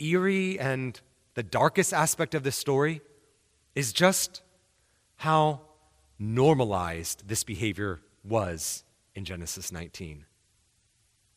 eerie 0.00 0.58
and 0.58 1.00
the 1.34 1.44
darkest 1.44 1.92
aspect 1.94 2.34
of 2.34 2.42
this 2.42 2.56
story 2.56 3.02
is 3.76 3.92
just 3.92 4.42
how 5.16 5.60
normalized 6.18 7.26
this 7.28 7.44
behavior 7.44 8.00
was 8.22 8.84
in 9.14 9.24
Genesis 9.24 9.70
19. 9.72 10.24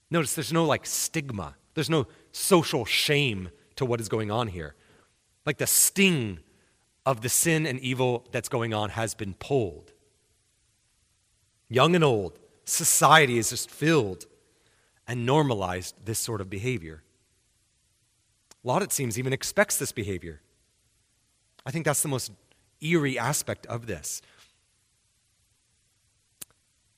Notice 0.10 0.36
there's 0.36 0.53
no 0.53 0.65
like 0.65 0.86
stigma, 0.86 1.55
there's 1.74 1.89
no 1.89 2.07
social 2.31 2.86
shame 2.86 3.50
to 3.75 3.86
what 3.86 4.00
is 4.00 4.10
going 4.10 4.31
on 4.31 4.48
here. 4.48 4.75
Like 5.46 5.57
the 5.57 5.67
sting 5.67 6.39
of 7.05 7.22
the 7.22 7.29
sin 7.29 7.65
and 7.65 7.79
evil 7.79 8.25
that's 8.31 8.50
going 8.50 8.74
on 8.74 8.89
has 8.91 9.13
been 9.13 9.34
pulled. 9.34 9.93
Young 11.69 11.96
and 11.96 12.03
old, 12.03 12.39
society 12.65 13.38
is 13.38 13.50
just 13.50 13.69
filled 13.69 14.25
and 15.07 15.25
normalized 15.25 15.96
this 16.03 16.19
sort 16.19 16.41
of 16.41 16.50
behavior. 16.50 17.03
A 18.63 18.67
lot, 18.67 18.81
it 18.81 18.91
seems, 18.91 19.17
even 19.17 19.31
expects 19.31 19.77
this 19.77 19.91
behavior. 19.91 20.41
I 21.65 21.72
think 21.72 21.86
that's 21.86 22.01
the 22.01 22.10
most 22.10 22.31
eerie 22.81 23.17
aspect 23.17 23.65
of 23.67 23.88
this. 23.88 24.22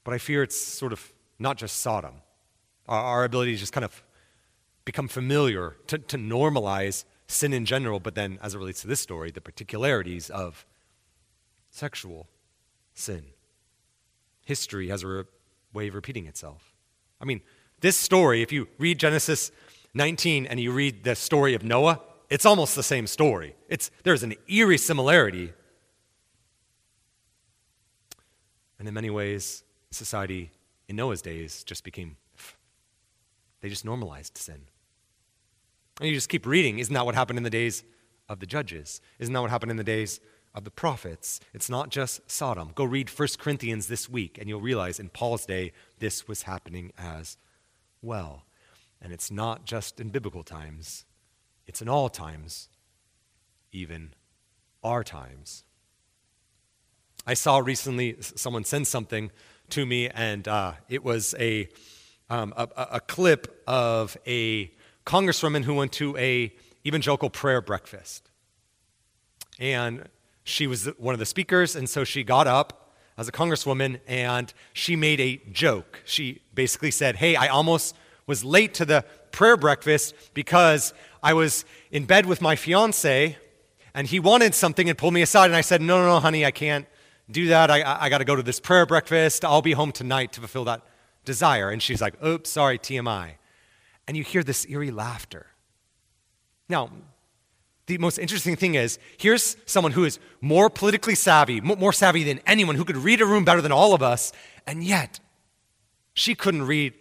But 0.03 0.13
I 0.13 0.17
fear 0.17 0.43
it's 0.43 0.59
sort 0.59 0.93
of 0.93 1.13
not 1.38 1.57
just 1.57 1.77
Sodom. 1.81 2.15
Our, 2.88 3.01
our 3.01 3.24
ability 3.24 3.53
to 3.53 3.57
just 3.57 3.74
kind 3.74 3.86
of 3.86 4.03
become 4.86 5.07
familiar, 5.07 5.75
to, 5.88 5.98
to 5.98 6.17
normalize 6.17 7.05
sin 7.27 7.53
in 7.53 7.65
general, 7.65 8.00
but 8.00 8.15
then 8.15 8.39
as 8.41 8.55
it 8.55 8.57
relates 8.57 8.81
to 8.81 8.88
this 8.88 9.00
story, 9.00 9.29
the 9.31 9.41
particularities 9.41 10.29
of 10.29 10.65
sexual 11.69 12.27
sin. 12.93 13.24
History 14.45 14.88
has 14.88 15.03
a 15.03 15.07
re- 15.07 15.24
way 15.74 15.88
of 15.88 15.93
repeating 15.95 16.25
itself. 16.25 16.74
I 17.21 17.25
mean, 17.25 17.41
this 17.81 17.95
story, 17.95 18.41
if 18.41 18.51
you 18.51 18.67
read 18.77 19.00
Genesis 19.00 19.51
19 19.93 20.48
and 20.48 20.59
you 20.59 20.71
read 20.71 21.03
the 21.03 21.15
story 21.15 21.53
of 21.53 21.63
Noah, 21.63 22.01
it's 22.29 22.45
almost 22.45 22.75
the 22.75 22.83
same 22.83 23.07
story. 23.07 23.55
It's, 23.67 23.91
there's 24.03 24.24
an 24.24 24.33
eerie 24.48 24.77
similarity 24.77 25.53
And 28.79 28.88
in 28.88 28.93
many 28.93 29.09
ways, 29.09 29.63
society 29.91 30.51
in 30.88 30.95
Noah's 30.95 31.21
days 31.21 31.63
just 31.63 31.83
became, 31.83 32.15
they 33.62 33.69
just 33.69 33.86
normalized 33.86 34.38
sin. 34.38 34.62
And 36.00 36.07
you 36.07 36.15
just 36.15 36.29
keep 36.29 36.45
reading. 36.45 36.79
Isn't 36.79 36.93
that 36.93 37.05
what 37.05 37.15
happened 37.15 37.38
in 37.38 37.43
the 37.43 37.50
days 37.50 37.83
of 38.29 38.39
the 38.39 38.45
judges? 38.45 39.01
Isn't 39.19 39.33
that 39.33 39.41
what 39.41 39.50
happened 39.50 39.71
in 39.71 39.77
the 39.77 39.83
days 39.83 40.21
of 40.55 40.63
the 40.63 40.71
prophets? 40.71 41.41
It's 41.53 41.69
not 41.69 41.89
just 41.89 42.31
Sodom. 42.31 42.71
Go 42.74 42.86
read 42.86 43.09
1 43.09 43.27
Corinthians 43.38 43.88
this 43.88 44.09
week, 44.09 44.38
and 44.38 44.48
you'll 44.48 44.62
realize 44.62 45.00
in 45.00 45.09
Paul's 45.09 45.45
day, 45.45 45.74
this 46.00 46.27
was 46.27 46.43
happening 46.43 46.93
as 46.98 47.38
well. 48.01 48.45
And 49.01 49.12
it's 49.12 49.29
not 49.29 49.65
just 49.65 50.00
in 50.00 50.09
biblical 50.09 50.43
times, 50.43 51.05
it's 51.67 51.81
in 51.81 51.89
all 51.89 52.09
times, 52.09 52.69
even 53.71 54.13
our 54.83 55.03
times. 55.03 55.63
I 57.26 57.34
saw 57.34 57.60
recently 57.60 58.18
someone 58.22 58.64
send 58.64 58.88
something 58.88 59.32
to 59.70 59.86
me, 59.86 60.10
and 60.10 60.48
uh, 60.48 60.74
it 60.88 61.04
was 61.04 61.36
a, 61.40 61.70
um, 62.30 62.54
a, 62.56 62.68
a 62.94 63.00
clip 63.00 63.64
of 63.68 64.18
a 64.26 64.72
congresswoman 65.06 65.64
who 65.64 65.74
went 65.74 65.92
to 65.94 66.18
a 66.18 66.54
evangelical 66.86 67.30
prayer 67.30 67.62
breakfast. 67.62 68.30
And 69.60 70.08
she 70.44 70.66
was 70.66 70.86
one 70.98 71.14
of 71.14 71.20
the 71.20 71.26
speakers, 71.26 71.76
and 71.76 71.90
so 71.90 72.04
she 72.04 72.24
got 72.24 72.48
up 72.48 72.96
as 73.20 73.28
a 73.28 73.32
congresswoman 73.34 74.00
and 74.08 74.54
she 74.72 74.96
made 74.96 75.20
a 75.20 75.42
joke. 75.52 76.02
She 76.06 76.42
basically 76.54 76.90
said, 76.90 77.18
Hey, 77.18 77.36
I 77.36 77.48
almost 77.48 77.96
was 78.26 78.46
late 78.46 78.74
to 78.76 78.86
the 78.86 79.04
prayer 79.32 79.58
breakfast 79.58 80.16
because 80.34 80.94
I 81.22 81.34
was 81.34 81.66
in 81.92 82.06
bed 82.06 82.26
with 82.26 82.42
my 82.42 82.56
fiance 82.56 83.36
and 83.94 84.08
he 84.08 84.22
wanted 84.22 84.56
something 84.56 84.88
and 84.88 84.98
pulled 84.98 85.14
me 85.14 85.22
aside. 85.22 85.48
And 85.48 85.56
I 85.56 85.62
said, 85.62 85.82
No, 85.82 86.00
no, 86.00 86.08
no, 86.08 86.20
honey, 86.22 86.46
I 86.46 86.52
can't 86.52 86.86
do 87.29 87.48
that. 87.48 87.69
I, 87.69 88.03
I 88.05 88.09
got 88.09 88.19
to 88.19 88.25
go 88.25 88.36
to 88.36 88.43
this 88.43 88.59
prayer 88.59 88.86
breakfast. 88.86 89.45
I'll 89.45 89.62
be 89.62 89.74
home 89.74 89.91
tonight 89.91 90.33
to 90.33 90.39
fulfill 90.39 90.65
that 90.65 90.81
desire. 91.25 91.69
And 91.69 91.81
she's 91.81 92.01
like, 92.01 92.21
oops, 92.24 92.50
sorry, 92.50 92.79
TMI. 92.79 93.33
And 94.07 94.17
you 94.17 94.24
hear 94.24 94.43
this 94.43 94.65
eerie 94.67 94.91
laughter. 94.91 95.48
Now, 96.67 96.89
the 97.88 97.98
most 97.98 98.19
interesting 98.19 98.55
thing 98.55 98.75
is 98.75 99.00
here's 99.17 99.57
someone 99.65 99.91
who 99.91 100.05
is 100.05 100.19
more 100.41 100.69
politically 100.69 101.15
savvy, 101.15 101.59
more 101.59 101.93
savvy 101.93 102.24
than 102.24 102.39
anyone, 102.45 102.75
who 102.75 102.86
could 102.86 102.98
read 102.98 103.21
a 103.21 103.25
room 103.25 103.43
better 103.43 103.62
than 103.62 103.71
all 103.71 103.93
of 103.93 104.03
us, 104.03 104.31
and 104.67 104.83
yet 104.83 105.19
she 106.13 106.36
couldn't 106.36 106.63
read 106.63 106.93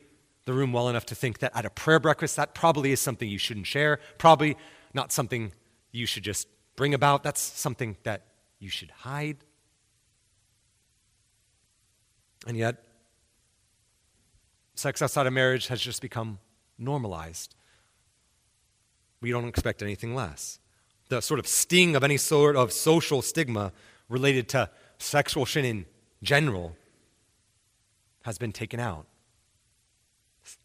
the 0.47 0.55
room 0.55 0.73
well 0.73 0.89
enough 0.89 1.05
to 1.07 1.15
think 1.15 1.41
that 1.41 1.55
at 1.55 1.67
a 1.67 1.71
prayer 1.71 2.01
breakfast, 2.01 2.37
that 2.37 2.55
probably 2.55 2.91
is 2.91 3.01
something 3.01 3.29
you 3.29 3.37
shouldn't 3.37 3.67
share, 3.67 4.01
probably 4.17 4.57
not 4.95 5.13
something 5.13 5.53
you 5.93 6.07
should 6.07 6.23
just 6.23 6.49
bring 6.75 6.95
about. 6.95 7.23
That's 7.23 7.41
something 7.41 7.99
that 8.05 8.23
you 8.59 8.71
should 8.71 8.91
hide. 8.91 9.37
And 12.47 12.57
yet, 12.57 12.83
sex 14.75 15.03
outside 15.03 15.27
of 15.27 15.33
marriage 15.33 15.67
has 15.69 15.81
just 15.81 16.01
become 16.01 16.39
normalized. 16.79 17.55
We 19.21 19.31
don't 19.31 19.49
expect 19.49 19.83
anything 19.83 20.15
less. 20.15 20.61
The 21.09 21.21
sort 21.21 21.41
of 21.41 21.47
sting 21.47 21.97
of 21.97 22.05
any 22.05 22.17
sort 22.17 22.55
of 22.55 22.73
social 22.73 23.23
stigma 23.23 23.73
related 24.09 24.49
to 24.51 24.71
sexual 24.99 25.47
sin 25.47 25.65
in 25.65 25.87
general 26.23 26.77
has 28.23 28.39
been 28.39 28.53
taken 28.53 28.79
out. 28.79 29.07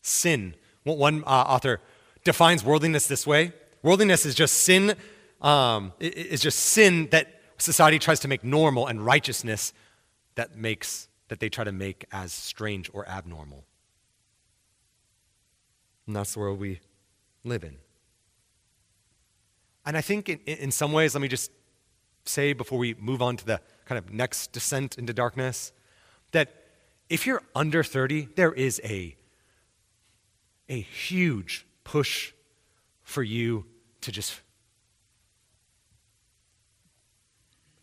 Sin. 0.01 0.55
One 0.83 1.23
uh, 1.23 1.29
author 1.29 1.79
defines 2.23 2.63
worldliness 2.63 3.07
this 3.07 3.25
way 3.25 3.53
worldliness 3.83 4.25
is 4.25 4.33
just 4.33 4.61
sin, 4.61 4.95
um, 5.41 5.93
is 5.99 6.41
just 6.41 6.57
sin 6.57 7.09
that 7.11 7.41
society 7.57 7.99
tries 7.99 8.19
to 8.21 8.27
make 8.27 8.43
normal, 8.43 8.87
and 8.87 9.05
righteousness 9.05 9.73
that 10.35 10.55
makes 10.55 11.07
that 11.29 11.39
they 11.39 11.49
try 11.49 11.63
to 11.63 11.71
make 11.71 12.05
as 12.11 12.31
strange 12.31 12.89
or 12.93 13.07
abnormal. 13.07 13.63
And 16.05 16.15
that's 16.15 16.33
the 16.33 16.39
world 16.39 16.59
we 16.59 16.79
live 17.43 17.63
in. 17.63 17.77
And 19.85 19.97
I 19.97 20.01
think 20.01 20.29
in, 20.29 20.39
in 20.45 20.71
some 20.71 20.91
ways, 20.91 21.13
let 21.13 21.21
me 21.21 21.27
just 21.27 21.51
say 22.25 22.53
before 22.53 22.77
we 22.77 22.93
move 22.95 23.21
on 23.21 23.37
to 23.37 23.45
the 23.45 23.61
kind 23.85 23.97
of 23.97 24.13
next 24.13 24.51
descent 24.51 24.97
into 24.97 25.13
darkness, 25.13 25.71
that 26.31 26.63
if 27.09 27.27
you're 27.27 27.43
under 27.55 27.83
30, 27.83 28.29
there 28.35 28.53
is 28.53 28.81
a, 28.83 29.15
a 30.69 30.79
huge 30.79 31.65
push 31.83 32.33
for 33.03 33.23
you 33.23 33.65
to 34.01 34.11
just 34.11 34.41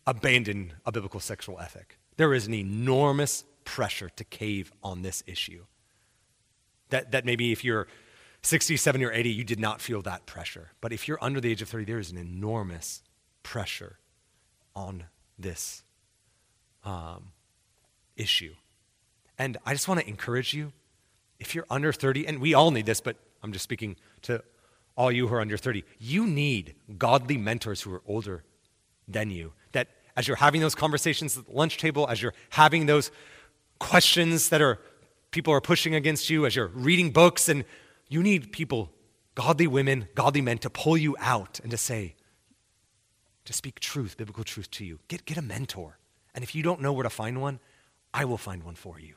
abandon 0.07 0.73
a 0.85 0.91
biblical 0.91 1.19
sexual 1.19 1.59
ethic. 1.59 1.97
There 2.17 2.33
is 2.33 2.47
an 2.47 2.53
enormous 2.53 3.43
pressure 3.63 4.09
to 4.09 4.23
cave 4.23 4.71
on 4.83 5.01
this 5.01 5.23
issue. 5.27 5.65
That, 6.89 7.11
that 7.11 7.25
maybe 7.25 7.51
if 7.51 7.63
you're 7.63 7.87
60, 8.41 8.75
70, 8.77 9.05
or 9.05 9.11
80, 9.11 9.29
you 9.29 9.43
did 9.43 9.59
not 9.59 9.81
feel 9.81 10.01
that 10.01 10.25
pressure. 10.25 10.71
But 10.81 10.91
if 10.91 11.07
you're 11.07 11.19
under 11.21 11.39
the 11.39 11.51
age 11.51 11.61
of 11.61 11.69
30, 11.69 11.85
there 11.85 11.99
is 11.99 12.11
an 12.11 12.17
enormous 12.17 13.01
pressure 13.43 13.99
on 14.75 15.05
this 15.37 15.83
um, 16.83 17.31
issue. 18.17 18.55
And 19.37 19.57
I 19.65 19.73
just 19.73 19.87
want 19.87 19.99
to 19.99 20.07
encourage 20.07 20.53
you 20.53 20.73
if 21.39 21.55
you're 21.55 21.65
under 21.69 21.91
30, 21.91 22.27
and 22.27 22.39
we 22.39 22.53
all 22.53 22.69
need 22.69 22.85
this, 22.85 23.01
but 23.01 23.17
I'm 23.41 23.51
just 23.51 23.63
speaking 23.63 23.95
to 24.23 24.43
all 24.95 25.11
you 25.11 25.27
who 25.27 25.33
are 25.33 25.41
under 25.41 25.57
30, 25.57 25.83
you 25.99 26.27
need 26.27 26.75
godly 26.97 27.37
mentors 27.37 27.81
who 27.81 27.93
are 27.93 28.01
older 28.05 28.43
than 29.07 29.31
you. 29.31 29.53
That 29.71 29.87
as 30.15 30.27
you're 30.27 30.37
having 30.37 30.61
those 30.61 30.75
conversations 30.75 31.37
at 31.37 31.45
the 31.45 31.51
lunch 31.51 31.77
table, 31.77 32.07
as 32.07 32.21
you're 32.21 32.33
having 32.51 32.85
those 32.85 33.11
questions 33.79 34.49
that 34.49 34.61
are 34.61 34.79
people 35.31 35.53
are 35.53 35.61
pushing 35.61 35.95
against 35.95 36.29
you, 36.29 36.45
as 36.45 36.55
you're 36.55 36.67
reading 36.67 37.11
books, 37.11 37.49
and 37.49 37.63
you 38.09 38.21
need 38.21 38.51
people, 38.51 38.91
godly 39.35 39.67
women, 39.67 40.07
godly 40.15 40.41
men, 40.41 40.57
to 40.59 40.69
pull 40.69 40.97
you 40.97 41.15
out 41.19 41.59
and 41.61 41.71
to 41.71 41.77
say, 41.77 42.15
to 43.45 43.53
speak 43.53 43.79
truth, 43.79 44.17
biblical 44.17 44.43
truth 44.43 44.69
to 44.71 44.85
you. 44.85 44.99
Get, 45.07 45.25
get 45.25 45.37
a 45.37 45.41
mentor. 45.41 45.97
And 46.35 46.43
if 46.43 46.53
you 46.53 46.63
don't 46.63 46.81
know 46.81 46.93
where 46.93 47.03
to 47.03 47.09
find 47.09 47.41
one, 47.41 47.59
I 48.13 48.25
will 48.25 48.37
find 48.37 48.63
one 48.63 48.75
for 48.75 48.99
you. 48.99 49.15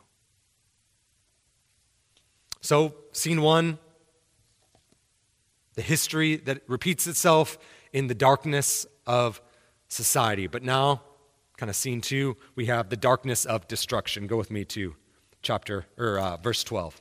So, 2.60 2.94
scene 3.12 3.42
one 3.42 3.78
the 5.74 5.82
history 5.82 6.36
that 6.36 6.62
repeats 6.68 7.06
itself 7.06 7.58
in 7.92 8.06
the 8.06 8.14
darkness 8.14 8.86
of 9.06 9.40
society. 9.88 10.46
But 10.46 10.62
now, 10.62 11.02
kind 11.56 11.70
of 11.70 11.76
scene 11.76 12.00
two, 12.00 12.36
we 12.54 12.66
have 12.66 12.88
the 12.88 12.96
darkness 12.96 13.44
of 13.44 13.68
destruction. 13.68 14.26
Go 14.26 14.36
with 14.36 14.50
me 14.50 14.64
to 14.66 14.94
chapter 15.42 15.86
or 15.96 16.18
uh, 16.18 16.36
verse 16.38 16.64
12. 16.64 17.00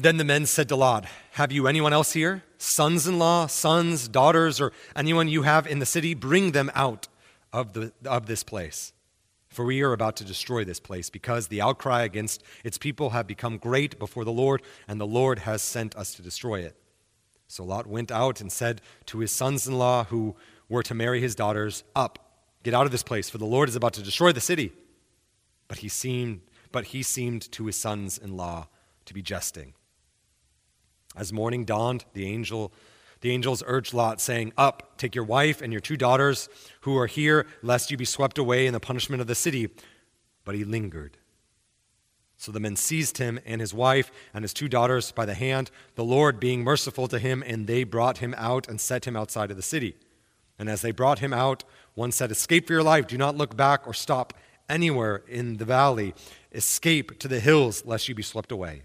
Then 0.00 0.16
the 0.16 0.24
men 0.24 0.46
said 0.46 0.66
to 0.70 0.76
Lot, 0.76 1.04
Have 1.32 1.52
you 1.52 1.66
anyone 1.66 1.92
else 1.92 2.12
here? 2.12 2.42
Sons 2.56 3.06
in 3.06 3.18
law, 3.18 3.46
sons, 3.46 4.08
daughters, 4.08 4.58
or 4.58 4.72
anyone 4.96 5.28
you 5.28 5.42
have 5.42 5.66
in 5.66 5.78
the 5.78 5.84
city? 5.84 6.14
Bring 6.14 6.52
them 6.52 6.70
out 6.74 7.08
of, 7.52 7.74
the, 7.74 7.92
of 8.06 8.24
this 8.24 8.42
place. 8.42 8.94
For 9.48 9.66
we 9.66 9.82
are 9.82 9.92
about 9.92 10.16
to 10.16 10.24
destroy 10.24 10.64
this 10.64 10.80
place, 10.80 11.10
because 11.10 11.48
the 11.48 11.60
outcry 11.60 12.02
against 12.04 12.42
its 12.64 12.78
people 12.78 13.10
have 13.10 13.26
become 13.26 13.58
great 13.58 13.98
before 13.98 14.24
the 14.24 14.32
Lord, 14.32 14.62
and 14.88 14.98
the 14.98 15.06
Lord 15.06 15.40
has 15.40 15.60
sent 15.60 15.94
us 15.96 16.14
to 16.14 16.22
destroy 16.22 16.60
it. 16.60 16.76
So 17.50 17.64
Lot 17.64 17.88
went 17.88 18.12
out 18.12 18.40
and 18.40 18.52
said 18.52 18.80
to 19.06 19.18
his 19.18 19.32
sons 19.32 19.66
in 19.66 19.76
law, 19.76 20.04
who 20.04 20.36
were 20.68 20.84
to 20.84 20.94
marry 20.94 21.20
his 21.20 21.34
daughters, 21.34 21.82
Up, 21.96 22.20
get 22.62 22.74
out 22.74 22.86
of 22.86 22.92
this 22.92 23.02
place, 23.02 23.28
for 23.28 23.38
the 23.38 23.44
Lord 23.44 23.68
is 23.68 23.74
about 23.74 23.92
to 23.94 24.04
destroy 24.04 24.30
the 24.30 24.40
city. 24.40 24.72
But 25.66 25.78
he 25.78 25.88
seemed, 25.88 26.42
but 26.70 26.86
he 26.86 27.02
seemed 27.02 27.50
to 27.50 27.66
his 27.66 27.74
sons 27.74 28.18
in 28.18 28.36
law 28.36 28.68
to 29.04 29.12
be 29.12 29.20
jesting. 29.20 29.74
As 31.16 31.32
morning 31.32 31.64
dawned, 31.64 32.04
the 32.12 32.24
angel 32.24 32.72
the 33.20 33.32
angels 33.32 33.64
urged 33.66 33.92
Lot, 33.94 34.20
saying, 34.20 34.52
Up, 34.56 34.96
take 34.96 35.16
your 35.16 35.24
wife 35.24 35.60
and 35.60 35.72
your 35.72 35.80
two 35.80 35.96
daughters 35.96 36.48
who 36.82 36.96
are 36.96 37.08
here, 37.08 37.46
lest 37.62 37.90
you 37.90 37.96
be 37.96 38.04
swept 38.04 38.38
away 38.38 38.66
in 38.66 38.72
the 38.72 38.80
punishment 38.80 39.20
of 39.20 39.26
the 39.26 39.34
city. 39.34 39.70
But 40.44 40.54
he 40.54 40.64
lingered. 40.64 41.18
So 42.40 42.52
the 42.52 42.58
men 42.58 42.74
seized 42.74 43.18
him 43.18 43.38
and 43.44 43.60
his 43.60 43.74
wife 43.74 44.10
and 44.32 44.42
his 44.42 44.54
two 44.54 44.66
daughters 44.66 45.12
by 45.12 45.26
the 45.26 45.34
hand, 45.34 45.70
the 45.94 46.02
Lord 46.02 46.40
being 46.40 46.64
merciful 46.64 47.06
to 47.08 47.18
him, 47.18 47.44
and 47.46 47.66
they 47.66 47.84
brought 47.84 48.18
him 48.18 48.34
out 48.38 48.66
and 48.66 48.80
set 48.80 49.06
him 49.06 49.14
outside 49.14 49.50
of 49.50 49.58
the 49.58 49.62
city. 49.62 49.94
And 50.58 50.70
as 50.70 50.80
they 50.80 50.90
brought 50.90 51.18
him 51.18 51.34
out, 51.34 51.64
one 51.92 52.12
said, 52.12 52.30
Escape 52.30 52.66
for 52.66 52.72
your 52.72 52.82
life, 52.82 53.06
do 53.06 53.18
not 53.18 53.36
look 53.36 53.58
back 53.58 53.86
or 53.86 53.92
stop 53.92 54.32
anywhere 54.70 55.22
in 55.28 55.58
the 55.58 55.66
valley. 55.66 56.14
Escape 56.50 57.18
to 57.18 57.28
the 57.28 57.40
hills, 57.40 57.84
lest 57.84 58.08
you 58.08 58.14
be 58.14 58.22
swept 58.22 58.50
away. 58.50 58.84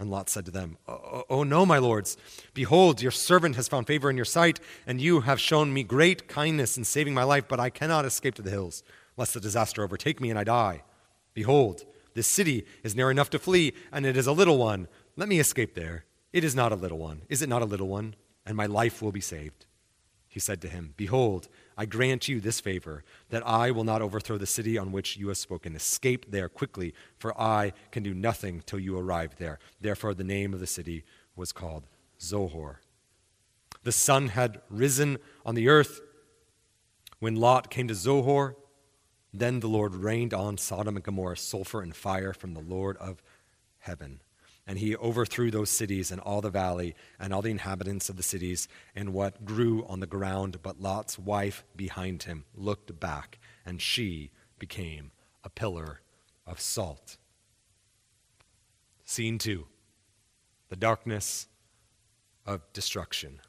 And 0.00 0.10
Lot 0.10 0.28
said 0.28 0.44
to 0.46 0.50
them, 0.50 0.76
oh, 0.88 1.22
oh, 1.30 1.44
no, 1.44 1.64
my 1.64 1.78
lords. 1.78 2.16
Behold, 2.54 3.00
your 3.00 3.12
servant 3.12 3.54
has 3.54 3.68
found 3.68 3.86
favor 3.86 4.10
in 4.10 4.16
your 4.16 4.24
sight, 4.24 4.58
and 4.84 5.00
you 5.00 5.20
have 5.20 5.38
shown 5.38 5.72
me 5.72 5.84
great 5.84 6.26
kindness 6.26 6.76
in 6.76 6.82
saving 6.82 7.14
my 7.14 7.22
life, 7.22 7.44
but 7.46 7.60
I 7.60 7.70
cannot 7.70 8.04
escape 8.04 8.34
to 8.34 8.42
the 8.42 8.50
hills, 8.50 8.82
lest 9.16 9.34
the 9.34 9.40
disaster 9.40 9.84
overtake 9.84 10.20
me 10.20 10.30
and 10.30 10.38
I 10.38 10.42
die. 10.42 10.82
Behold, 11.34 11.84
this 12.14 12.26
city 12.26 12.66
is 12.82 12.96
near 12.96 13.10
enough 13.10 13.30
to 13.30 13.38
flee, 13.38 13.72
and 13.92 14.04
it 14.04 14.16
is 14.16 14.26
a 14.26 14.32
little 14.32 14.58
one. 14.58 14.88
Let 15.16 15.28
me 15.28 15.38
escape 15.38 15.74
there. 15.74 16.04
It 16.32 16.44
is 16.44 16.54
not 16.54 16.72
a 16.72 16.76
little 16.76 16.98
one. 16.98 17.22
Is 17.28 17.42
it 17.42 17.48
not 17.48 17.62
a 17.62 17.66
little 17.66 17.88
one? 17.88 18.14
And 18.46 18.56
my 18.56 18.66
life 18.66 19.02
will 19.02 19.12
be 19.12 19.20
saved. 19.20 19.66
He 20.28 20.38
said 20.38 20.60
to 20.62 20.68
him, 20.68 20.94
Behold, 20.96 21.48
I 21.76 21.86
grant 21.86 22.28
you 22.28 22.40
this 22.40 22.60
favor, 22.60 23.02
that 23.30 23.44
I 23.44 23.72
will 23.72 23.82
not 23.82 24.00
overthrow 24.00 24.38
the 24.38 24.46
city 24.46 24.78
on 24.78 24.92
which 24.92 25.16
you 25.16 25.26
have 25.28 25.36
spoken. 25.36 25.74
Escape 25.74 26.30
there 26.30 26.48
quickly, 26.48 26.94
for 27.18 27.38
I 27.40 27.72
can 27.90 28.04
do 28.04 28.14
nothing 28.14 28.62
till 28.64 28.78
you 28.78 28.96
arrive 28.96 29.36
there. 29.38 29.58
Therefore, 29.80 30.14
the 30.14 30.22
name 30.22 30.54
of 30.54 30.60
the 30.60 30.68
city 30.68 31.04
was 31.34 31.50
called 31.50 31.88
Zoar. 32.20 32.80
The 33.82 33.92
sun 33.92 34.28
had 34.28 34.60
risen 34.68 35.18
on 35.44 35.56
the 35.56 35.68
earth 35.68 36.00
when 37.18 37.34
Lot 37.34 37.70
came 37.70 37.88
to 37.88 37.94
Zoar. 37.94 38.56
Then 39.32 39.60
the 39.60 39.68
Lord 39.68 39.94
rained 39.94 40.34
on 40.34 40.58
Sodom 40.58 40.96
and 40.96 41.04
Gomorrah 41.04 41.36
sulfur 41.36 41.82
and 41.82 41.94
fire 41.94 42.32
from 42.32 42.54
the 42.54 42.60
Lord 42.60 42.96
of 42.96 43.22
heaven 43.78 44.20
and 44.70 44.78
he 44.78 44.94
overthrew 44.94 45.50
those 45.50 45.68
cities 45.68 46.12
and 46.12 46.20
all 46.20 46.40
the 46.40 46.48
valley 46.48 46.94
and 47.18 47.34
all 47.34 47.42
the 47.42 47.50
inhabitants 47.50 48.08
of 48.08 48.16
the 48.16 48.22
cities 48.22 48.68
and 48.94 49.12
what 49.12 49.44
grew 49.44 49.84
on 49.86 49.98
the 49.98 50.06
ground. 50.06 50.58
But 50.62 50.80
Lot's 50.80 51.18
wife 51.18 51.64
behind 51.74 52.22
him 52.22 52.44
looked 52.54 53.00
back, 53.00 53.40
and 53.66 53.82
she 53.82 54.30
became 54.60 55.10
a 55.42 55.50
pillar 55.50 56.02
of 56.46 56.60
salt. 56.60 57.16
Scene 59.04 59.38
two 59.38 59.66
the 60.68 60.76
darkness 60.76 61.48
of 62.46 62.60
destruction. 62.72 63.40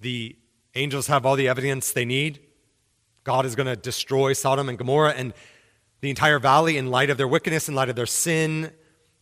The 0.00 0.38
angels 0.74 1.08
have 1.08 1.26
all 1.26 1.36
the 1.36 1.48
evidence 1.48 1.92
they 1.92 2.06
need. 2.06 2.40
God 3.24 3.46
is 3.46 3.54
going 3.54 3.66
to 3.66 3.76
destroy 3.76 4.32
Sodom 4.32 4.68
and 4.68 4.78
Gomorrah 4.78 5.12
and 5.12 5.34
the 6.00 6.10
entire 6.10 6.38
valley 6.38 6.78
in 6.78 6.90
light 6.90 7.10
of 7.10 7.18
their 7.18 7.28
wickedness, 7.28 7.68
in 7.68 7.74
light 7.74 7.88
of 7.88 7.96
their 7.96 8.06
sin, 8.06 8.72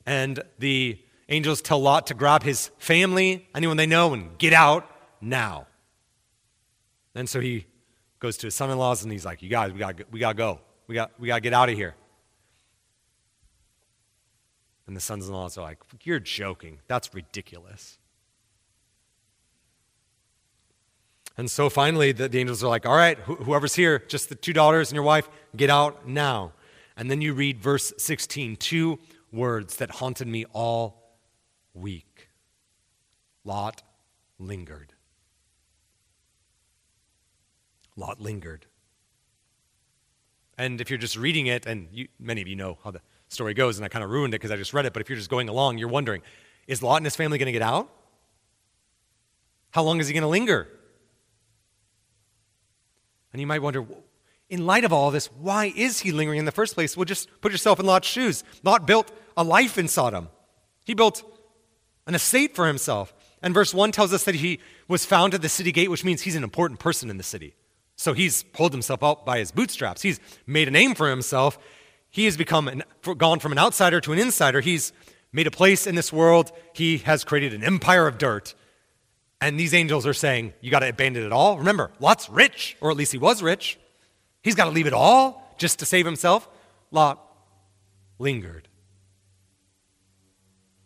and 0.07 0.43
the 0.59 0.99
angels 1.29 1.61
tell 1.61 1.81
Lot 1.81 2.07
to 2.07 2.15
grab 2.15 2.43
his 2.43 2.71
family, 2.79 3.47
anyone 3.55 3.77
they 3.77 3.87
know, 3.87 4.15
and 4.15 4.39
get 4.39 4.53
out 4.53 4.89
now. 5.21 5.67
And 7.15 7.29
so 7.29 7.41
he 7.41 7.67
goes 8.21 8.37
to 8.39 8.47
his 8.47 8.55
son 8.55 8.71
in 8.71 8.79
laws 8.79 9.03
and 9.03 9.13
he's 9.13 9.25
like, 9.25 9.43
You 9.43 9.49
guys, 9.49 9.73
we 9.73 9.79
got 9.79 9.97
we 10.11 10.21
gotta 10.21 10.37
go. 10.37 10.61
We 10.87 10.95
got 10.95 11.13
we 11.19 11.29
gotta 11.29 11.41
get 11.41 11.53
out 11.53 11.69
of 11.69 11.75
here. 11.75 11.95
And 14.87 14.97
the 14.97 15.01
sons 15.01 15.29
in 15.29 15.35
laws 15.35 15.59
are 15.59 15.63
like, 15.63 15.79
You're 16.05 16.21
joking. 16.21 16.79
That's 16.87 17.13
ridiculous. 17.15 17.98
And 21.38 21.48
so 21.48 21.70
finally, 21.70 22.11
the, 22.11 22.29
the 22.29 22.40
angels 22.40 22.64
are 22.64 22.68
like, 22.68 22.85
All 22.85 22.96
right, 22.96 23.16
wh- 23.20 23.42
whoever's 23.44 23.74
here, 23.74 24.01
just 24.09 24.29
the 24.29 24.35
two 24.35 24.53
daughters 24.53 24.90
and 24.90 24.96
your 24.96 25.05
wife, 25.05 25.31
get 25.57 25.70
out 25.70 26.07
now. 26.07 26.53
And 26.96 27.09
then 27.09 27.22
you 27.22 27.33
read 27.33 27.61
verse 27.61 27.92
16 27.96 28.57
two 28.57 28.98
words 29.33 29.77
that 29.77 29.92
haunted 29.92 30.27
me 30.27 30.44
all 30.53 31.16
week. 31.72 32.29
Lot 33.44 33.83
lingered. 34.38 34.92
Lot 37.96 38.20
lingered. 38.20 38.66
And 40.59 40.81
if 40.81 40.90
you're 40.90 40.98
just 40.98 41.16
reading 41.16 41.46
it, 41.46 41.66
and 41.66 41.87
you, 41.92 42.09
many 42.18 42.42
of 42.42 42.48
you 42.48 42.57
know 42.57 42.79
how 42.83 42.90
the 42.90 43.01
story 43.29 43.55
goes, 43.55 43.79
and 43.79 43.85
I 43.85 43.88
kind 43.88 44.05
of 44.05 44.11
ruined 44.11 44.35
it 44.35 44.38
because 44.38 44.51
I 44.51 44.57
just 44.57 44.74
read 44.74 44.87
it, 44.87 44.92
but 44.92 45.01
if 45.01 45.09
you're 45.09 45.18
just 45.18 45.31
going 45.31 45.48
along, 45.48 45.79
you're 45.79 45.88
wondering 45.88 46.22
is 46.66 46.83
Lot 46.83 46.96
and 46.96 47.07
his 47.07 47.16
family 47.16 47.38
going 47.38 47.46
to 47.46 47.53
get 47.53 47.62
out? 47.62 47.88
How 49.70 49.83
long 49.83 50.01
is 50.01 50.09
he 50.09 50.12
going 50.12 50.22
to 50.22 50.29
linger? 50.29 50.68
And 53.33 53.41
you 53.41 53.47
might 53.47 53.62
wonder, 53.62 53.85
in 54.49 54.67
light 54.67 54.85
of 54.85 54.93
all 54.93 55.11
this, 55.11 55.27
why 55.27 55.73
is 55.77 56.01
he 56.01 56.12
lingering 56.12 56.38
in 56.38 56.45
the 56.45 56.53
first 56.53 56.75
place? 56.75 56.97
Well, 56.97 57.05
just 57.05 57.29
put 57.41 57.53
yourself 57.53 57.79
in 57.79 57.87
Lot's 57.87 58.09
shoes. 58.09 58.45
Lot 58.62 58.87
built 58.87 59.11
a 59.37 59.45
life 59.45 59.79
in 59.79 59.88
Sodom, 59.88 60.29
he 60.85 60.95
built 60.95 61.23
an 62.07 62.14
estate 62.14 62.55
for 62.55 62.67
himself. 62.67 63.12
And 63.41 63.55
verse 63.55 63.73
1 63.73 63.93
tells 63.93 64.12
us 64.12 64.25
that 64.25 64.35
he 64.35 64.59
was 64.88 65.05
found 65.05 65.33
at 65.33 65.43
the 65.43 65.49
city 65.49 65.71
gate, 65.71 65.91
which 65.91 66.05
means 66.05 66.23
he's 66.23 66.35
an 66.35 66.43
important 66.43 66.81
person 66.81 67.09
in 67.09 67.19
the 67.19 67.23
city. 67.23 67.55
So 67.95 68.12
he's 68.12 68.43
pulled 68.43 68.73
himself 68.73 69.03
up 69.03 69.25
by 69.25 69.38
his 69.38 69.53
bootstraps. 69.53 70.03
He's 70.03 70.19
made 70.47 70.67
a 70.67 70.73
name 70.73 70.95
for 70.95 71.09
himself. 71.09 71.59
He 72.11 72.25
has 72.25 72.37
become 72.37 72.67
an, 72.67 72.83
gone 73.17 73.38
from 73.38 73.53
an 73.53 73.59
outsider 73.59 74.01
to 74.01 74.12
an 74.12 74.19
insider. 74.19 74.61
He's 74.61 74.93
made 75.33 75.47
a 75.47 75.53
place 75.53 75.87
in 75.87 75.95
this 75.95 76.12
world. 76.12 76.51
He 76.73 76.99
has 76.99 77.23
created 77.23 77.55
an 77.55 77.62
empire 77.62 78.07
of 78.07 78.19
dirt. 78.19 78.55
And 79.40 79.59
these 79.59 79.74
angels 79.74 80.07
are 80.07 80.14
saying, 80.14 80.53
You 80.61 80.70
got 80.70 80.81
to 80.81 80.88
abandon 80.88 81.24
it 81.24 81.33
all. 81.33 81.59
Remember, 81.59 81.90
Lot's 82.01 82.29
rich, 82.29 82.77
or 82.81 82.90
at 82.90 82.96
least 82.96 83.12
he 83.12 83.18
was 83.18 83.42
rich. 83.42 83.79
He's 84.42 84.55
got 84.55 84.64
to 84.64 84.70
leave 84.70 84.87
it 84.87 84.92
all 84.92 85.55
just 85.59 85.79
to 85.81 85.87
save 85.87 86.07
himself. 86.07 86.48
Lot 86.90 87.24
lingered. 88.18 88.68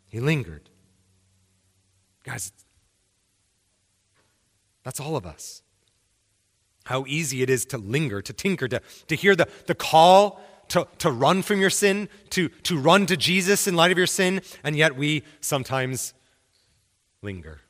He 0.08 0.20
lingered. 0.20 0.68
Guys, 2.24 2.52
that's 4.84 5.00
all 5.00 5.16
of 5.16 5.26
us. 5.26 5.62
How 6.84 7.04
easy 7.06 7.42
it 7.42 7.48
is 7.48 7.64
to 7.66 7.78
linger, 7.78 8.20
to 8.20 8.32
tinker, 8.32 8.68
to, 8.68 8.80
to 9.06 9.14
hear 9.14 9.34
the, 9.34 9.48
the 9.66 9.74
call 9.74 10.40
to, 10.68 10.86
to 10.98 11.10
run 11.10 11.42
from 11.42 11.60
your 11.60 11.70
sin, 11.70 12.08
to, 12.30 12.48
to 12.48 12.78
run 12.78 13.06
to 13.06 13.16
Jesus 13.16 13.66
in 13.66 13.76
light 13.76 13.92
of 13.92 13.98
your 13.98 14.06
sin, 14.06 14.40
and 14.64 14.76
yet 14.76 14.96
we 14.96 15.22
sometimes 15.40 16.14
linger. 17.20 17.60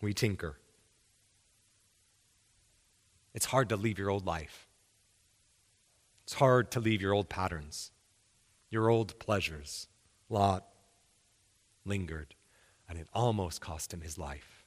We 0.00 0.14
tinker. 0.14 0.58
It's 3.34 3.46
hard 3.46 3.68
to 3.68 3.76
leave 3.76 3.98
your 3.98 4.10
old 4.10 4.26
life. 4.26 4.66
It's 6.24 6.34
hard 6.34 6.70
to 6.72 6.80
leave 6.80 7.02
your 7.02 7.12
old 7.12 7.28
patterns, 7.28 7.92
your 8.70 8.88
old 8.88 9.18
pleasures. 9.18 9.88
Lot 10.28 10.64
lingered, 11.84 12.34
and 12.88 12.98
it 12.98 13.08
almost 13.12 13.60
cost 13.60 13.92
him 13.92 14.00
his 14.00 14.16
life. 14.16 14.64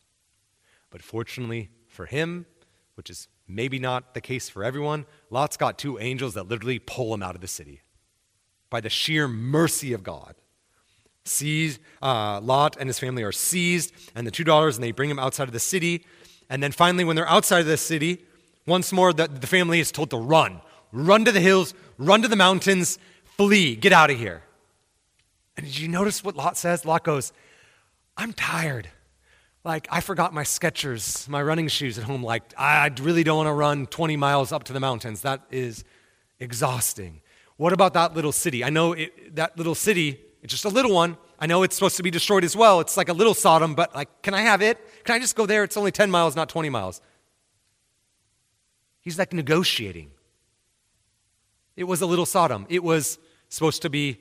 But 0.89 1.01
fortunately 1.01 1.69
for 1.87 2.05
him, 2.05 2.45
which 2.95 3.09
is 3.09 3.27
maybe 3.47 3.79
not 3.79 4.13
the 4.13 4.21
case 4.21 4.49
for 4.49 4.63
everyone, 4.63 5.05
Lot's 5.29 5.57
got 5.57 5.79
two 5.79 5.97
angels 5.99 6.33
that 6.33 6.47
literally 6.47 6.79
pull 6.79 7.13
him 7.13 7.23
out 7.23 7.35
of 7.35 7.41
the 7.41 7.47
city 7.47 7.81
by 8.69 8.81
the 8.81 8.89
sheer 8.89 9.27
mercy 9.27 9.93
of 9.93 10.03
God. 10.03 10.35
Seized, 11.25 11.79
uh, 12.01 12.41
Lot 12.41 12.77
and 12.79 12.89
his 12.89 12.99
family 12.99 13.23
are 13.23 13.31
seized, 13.31 13.93
and 14.15 14.27
the 14.27 14.31
two 14.31 14.43
daughters, 14.43 14.75
and 14.75 14.83
they 14.83 14.91
bring 14.91 15.09
him 15.09 15.19
outside 15.19 15.47
of 15.47 15.53
the 15.53 15.59
city. 15.59 16.05
And 16.49 16.61
then 16.61 16.71
finally, 16.71 17.03
when 17.03 17.15
they're 17.15 17.29
outside 17.29 17.59
of 17.59 17.67
the 17.67 17.77
city, 17.77 18.25
once 18.67 18.91
more 18.91 19.13
the, 19.13 19.27
the 19.27 19.47
family 19.47 19.79
is 19.79 19.91
told 19.91 20.09
to 20.09 20.17
run. 20.17 20.61
Run 20.91 21.25
to 21.25 21.31
the 21.31 21.39
hills, 21.39 21.73
run 21.97 22.21
to 22.21 22.27
the 22.27 22.35
mountains, 22.35 22.99
flee, 23.37 23.75
get 23.75 23.93
out 23.93 24.11
of 24.11 24.17
here. 24.17 24.43
And 25.57 25.65
did 25.65 25.77
you 25.77 25.87
notice 25.87 26.23
what 26.23 26.35
Lot 26.35 26.57
says? 26.57 26.85
Lot 26.85 27.03
goes, 27.03 27.31
I'm 28.17 28.33
tired. 28.33 28.89
Like, 29.63 29.87
I 29.89 30.01
forgot 30.01 30.33
my 30.33 30.43
Skechers, 30.43 31.27
my 31.29 31.41
running 31.41 31.69
shoes 31.69 31.97
at 31.97 32.03
home. 32.03 32.21
Like, 32.23 32.43
I 32.57 32.91
really 33.01 33.23
don't 33.23 33.37
want 33.37 33.47
to 33.47 33.53
run 33.53 33.85
20 33.87 34.17
miles 34.17 34.51
up 34.51 34.65
to 34.65 34.73
the 34.73 34.79
mountains. 34.79 35.21
That 35.21 35.41
is 35.51 35.83
exhausting. 36.39 37.21
What 37.55 37.71
about 37.71 37.93
that 37.93 38.13
little 38.13 38.31
city? 38.31 38.63
I 38.63 38.69
know 38.69 38.93
it, 38.93 39.35
that 39.35 39.57
little 39.57 39.75
city, 39.75 40.19
it's 40.43 40.51
just 40.51 40.65
a 40.65 40.69
little 40.69 40.93
one. 40.93 41.17
I 41.39 41.47
know 41.47 41.63
it's 41.63 41.73
supposed 41.73 41.97
to 41.97 42.03
be 42.03 42.11
destroyed 42.11 42.43
as 42.43 42.55
well. 42.55 42.81
It's 42.81 42.97
like 42.97 43.09
a 43.09 43.13
little 43.13 43.33
Sodom, 43.33 43.75
but 43.75 43.95
like, 43.95 44.21
can 44.21 44.33
I 44.33 44.41
have 44.41 44.61
it? 44.61 44.77
Can 45.05 45.15
I 45.15 45.19
just 45.19 45.35
go 45.35 45.45
there? 45.45 45.63
It's 45.63 45.77
only 45.77 45.91
10 45.91 46.11
miles, 46.11 46.35
not 46.35 46.49
20 46.49 46.69
miles. 46.69 47.01
He's 48.99 49.17
like 49.17 49.33
negotiating. 49.33 50.11
It 51.75 51.85
was 51.85 52.01
a 52.01 52.05
little 52.05 52.25
Sodom. 52.25 52.65
It 52.69 52.83
was 52.83 53.17
supposed 53.49 53.81
to 53.81 53.89
be 53.89 54.19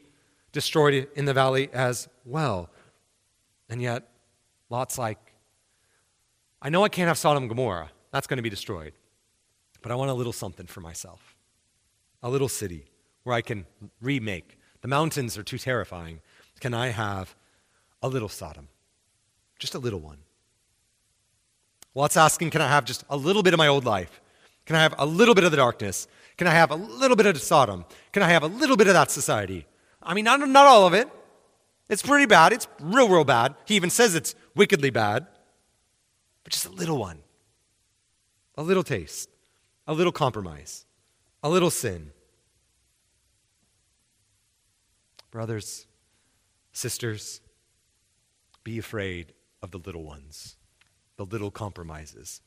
destroyed 0.52 1.08
in 1.14 1.24
the 1.24 1.34
valley 1.34 1.68
as 1.72 2.08
well. 2.24 2.70
And 3.68 3.82
yet, 3.82 4.08
Lot's 4.70 4.96
like, 4.96 5.18
I 6.60 6.70
know 6.70 6.84
I 6.84 6.88
can't 6.88 7.08
have 7.08 7.18
Sodom 7.18 7.42
and 7.42 7.50
Gomorrah. 7.50 7.90
That's 8.12 8.26
going 8.26 8.36
to 8.36 8.42
be 8.42 8.50
destroyed. 8.50 8.92
But 9.82 9.90
I 9.90 9.96
want 9.96 10.10
a 10.10 10.14
little 10.14 10.32
something 10.32 10.66
for 10.66 10.80
myself 10.80 11.36
a 12.22 12.30
little 12.30 12.48
city 12.48 12.84
where 13.24 13.34
I 13.34 13.40
can 13.40 13.66
remake. 14.00 14.56
The 14.82 14.88
mountains 14.88 15.38
are 15.38 15.42
too 15.42 15.58
terrifying. 15.58 16.20
Can 16.60 16.74
I 16.74 16.88
have 16.88 17.34
a 18.02 18.08
little 18.08 18.28
Sodom? 18.28 18.68
Just 19.58 19.74
a 19.74 19.78
little 19.78 20.00
one. 20.00 20.18
Lot's 21.94 22.16
asking, 22.16 22.50
Can 22.50 22.60
I 22.60 22.68
have 22.68 22.84
just 22.84 23.04
a 23.08 23.16
little 23.16 23.42
bit 23.42 23.54
of 23.54 23.58
my 23.58 23.68
old 23.68 23.84
life? 23.84 24.20
Can 24.66 24.76
I 24.76 24.82
have 24.82 24.94
a 24.98 25.06
little 25.06 25.34
bit 25.34 25.44
of 25.44 25.50
the 25.50 25.56
darkness? 25.56 26.06
Can 26.36 26.46
I 26.46 26.50
have 26.52 26.70
a 26.70 26.76
little 26.76 27.16
bit 27.16 27.26
of 27.26 27.40
Sodom? 27.40 27.84
Can 28.12 28.22
I 28.22 28.28
have 28.28 28.42
a 28.42 28.46
little 28.46 28.76
bit 28.76 28.86
of 28.86 28.94
that 28.94 29.10
society? 29.10 29.66
I 30.02 30.14
mean, 30.14 30.24
not, 30.24 30.40
not 30.40 30.66
all 30.66 30.86
of 30.86 30.94
it. 30.94 31.08
It's 31.88 32.02
pretty 32.02 32.26
bad. 32.26 32.52
It's 32.52 32.68
real, 32.80 33.08
real 33.08 33.24
bad. 33.24 33.54
He 33.64 33.76
even 33.76 33.90
says 33.90 34.14
it's 34.14 34.34
wickedly 34.54 34.90
bad 34.90 35.26
but 36.44 36.52
just 36.52 36.66
a 36.66 36.70
little 36.70 36.98
one, 36.98 37.18
a 38.56 38.62
little 38.62 38.82
taste, 38.82 39.28
a 39.86 39.94
little 39.94 40.12
compromise, 40.12 40.86
a 41.42 41.48
little 41.48 41.70
sin. 41.70 42.12
Brothers, 45.32 45.86
sisters, 46.74 47.40
be 48.64 48.78
afraid 48.78 49.32
of 49.62 49.70
the 49.70 49.78
little 49.78 50.04
ones, 50.04 50.56
the 51.16 51.24
little 51.24 51.50
compromises. 51.50 52.42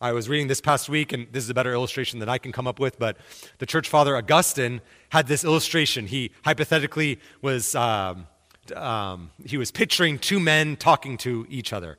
I 0.00 0.12
was 0.12 0.28
reading 0.28 0.46
this 0.46 0.60
past 0.60 0.88
week, 0.88 1.12
and 1.12 1.26
this 1.32 1.42
is 1.42 1.50
a 1.50 1.54
better 1.54 1.72
illustration 1.72 2.20
than 2.20 2.28
I 2.28 2.38
can 2.38 2.52
come 2.52 2.68
up 2.68 2.78
with, 2.78 3.00
but 3.00 3.16
the 3.58 3.66
church 3.66 3.88
father 3.88 4.16
Augustine 4.16 4.80
had 5.08 5.26
this 5.26 5.42
illustration. 5.42 6.06
He 6.06 6.30
hypothetically 6.44 7.18
was, 7.42 7.74
um, 7.74 8.28
um, 8.76 9.32
he 9.44 9.56
was 9.56 9.72
picturing 9.72 10.20
two 10.20 10.38
men 10.38 10.76
talking 10.76 11.16
to 11.18 11.44
each 11.50 11.72
other. 11.72 11.98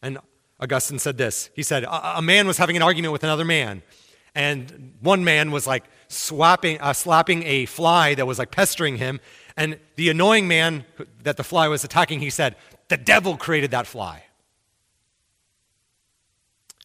And 0.00 0.16
Augustine 0.58 0.98
said 0.98 1.18
this 1.18 1.50
He 1.54 1.62
said, 1.62 1.84
A, 1.84 2.22
man 2.22 2.46
was 2.46 2.56
having 2.56 2.76
an 2.76 2.82
argument 2.82 3.12
with 3.12 3.22
another 3.22 3.44
man, 3.44 3.82
and 4.34 4.94
one 5.00 5.24
man 5.24 5.50
was 5.50 5.66
like 5.66 5.84
swapping, 6.08 6.80
uh, 6.80 6.92
slapping 6.92 7.42
a 7.44 7.66
fly 7.66 8.14
that 8.14 8.26
was 8.26 8.38
like 8.38 8.50
pestering 8.50 8.96
him. 8.96 9.20
And 9.56 9.78
the 9.96 10.08
annoying 10.08 10.48
man 10.48 10.84
that 11.22 11.36
the 11.36 11.44
fly 11.44 11.68
was 11.68 11.84
attacking, 11.84 12.20
he 12.20 12.30
said, 12.30 12.56
The 12.88 12.96
devil 12.96 13.36
created 13.36 13.70
that 13.72 13.86
fly. 13.86 14.24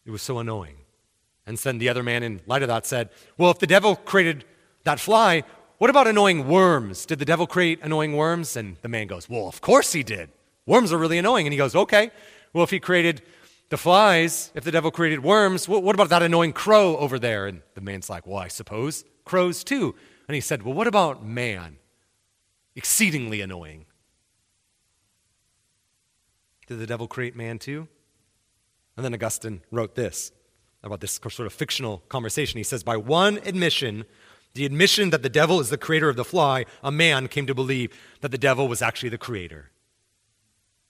It 0.05 0.12
was 0.12 0.21
so 0.21 0.39
annoying. 0.39 0.77
And 1.47 1.58
then 1.58 1.77
the 1.77 1.89
other 1.89 2.03
man, 2.03 2.23
in 2.23 2.41
light 2.47 2.63
of 2.63 2.67
that, 2.67 2.86
said, 2.86 3.10
Well, 3.38 3.51
if 3.51 3.60
the 3.60 3.67
devil 3.67 3.95
created 3.95 4.45
that 4.84 4.99
fly, 4.99 5.43
what 5.77 5.89
about 5.89 6.08
annoying 6.08 6.47
worms? 6.47 7.05
Did 7.05 7.19
the 7.19 7.25
devil 7.25 7.47
create 7.47 7.79
annoying 7.81 8.15
worms? 8.15 8.55
And 8.55 8.77
the 8.81 8.88
man 8.88 9.08
goes, 9.08 9.29
Well, 9.29 9.47
of 9.47 9.62
course 9.62 9.93
he 9.93 10.03
did. 10.03 10.29
Worms 10.65 10.91
are 10.91 10.97
really 10.97 11.17
annoying. 11.17 11.45
And 11.45 11.53
he 11.53 11.58
goes, 11.58 11.75
Okay, 11.75 12.12
well, 12.53 12.63
if 12.63 12.71
he 12.71 12.79
created 12.79 13.21
the 13.69 13.78
flies, 13.78 14.51
if 14.54 14.63
the 14.63 14.71
devil 14.71 14.91
created 14.91 15.23
worms, 15.23 15.67
what 15.67 15.95
about 15.95 16.10
that 16.10 16.21
annoying 16.21 16.54
crow 16.54 16.97
over 16.97 17.17
there? 17.17 17.47
And 17.47 17.62
the 17.73 17.82
man's 17.82 18.10
like, 18.10 18.28
Well, 18.28 18.38
I 18.38 18.47
suppose 18.47 19.04
crows 19.25 19.63
too. 19.63 19.95
And 20.28 20.36
he 20.36 20.41
said, 20.41 20.63
Well, 20.63 20.73
what 20.73 20.88
about 20.88 21.25
man? 21.25 21.78
Exceedingly 22.75 23.41
annoying. 23.41 23.86
Did 26.67 26.80
the 26.80 26.88
devil 26.88 27.08
create 27.08 27.36
man 27.36 27.60
too? 27.60 27.88
And 28.95 29.04
then 29.04 29.13
Augustine 29.13 29.62
wrote 29.71 29.95
this 29.95 30.32
about 30.84 31.01
this 31.01 31.13
sort 31.13 31.47
of 31.47 31.54
fictional 31.54 32.04
conversation. 32.10 32.58
He 32.58 32.63
says, 32.63 32.84
By 32.84 32.97
one 32.97 33.38
admission, 33.45 34.06
the 34.54 34.65
admission 34.65 35.10
that 35.10 35.23
the 35.23 35.30
devil 35.30 35.60
is 35.60 35.69
the 35.69 35.78
creator 35.78 36.10
of 36.10 36.15
the 36.15 36.23
fly, 36.23 36.65
a 36.84 36.91
man 36.91 37.28
came 37.28 37.47
to 37.47 37.56
believe 37.56 37.91
that 38.21 38.32
the 38.32 38.38
devil 38.38 38.67
was 38.67 38.82
actually 38.82 39.10
the 39.10 39.17
creator. 39.17 39.71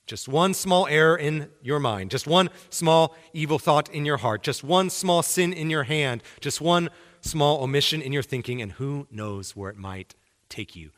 Just 0.06 0.28
one 0.28 0.54
small 0.54 0.88
error 0.88 1.18
in 1.18 1.50
your 1.64 1.80
mind, 1.80 2.12
just 2.12 2.28
one 2.28 2.50
small 2.70 3.16
evil 3.34 3.58
thought 3.58 3.90
in 3.90 4.06
your 4.06 4.18
heart, 4.18 4.44
just 4.44 4.64
one 4.64 4.90
small 4.92 5.24
sin 5.24 5.52
in 5.52 5.70
your 5.70 5.84
hand, 5.84 6.22
just 6.40 6.62
one 6.62 6.90
small 7.22 7.64
omission 7.64 8.02
in 8.02 8.14
your 8.14 8.22
thinking, 8.22 8.62
and 8.62 8.74
who 8.74 9.08
knows 9.10 9.56
where 9.56 9.72
it 9.72 9.78
might 9.78 10.14
take 10.48 10.76
you, 10.76 10.92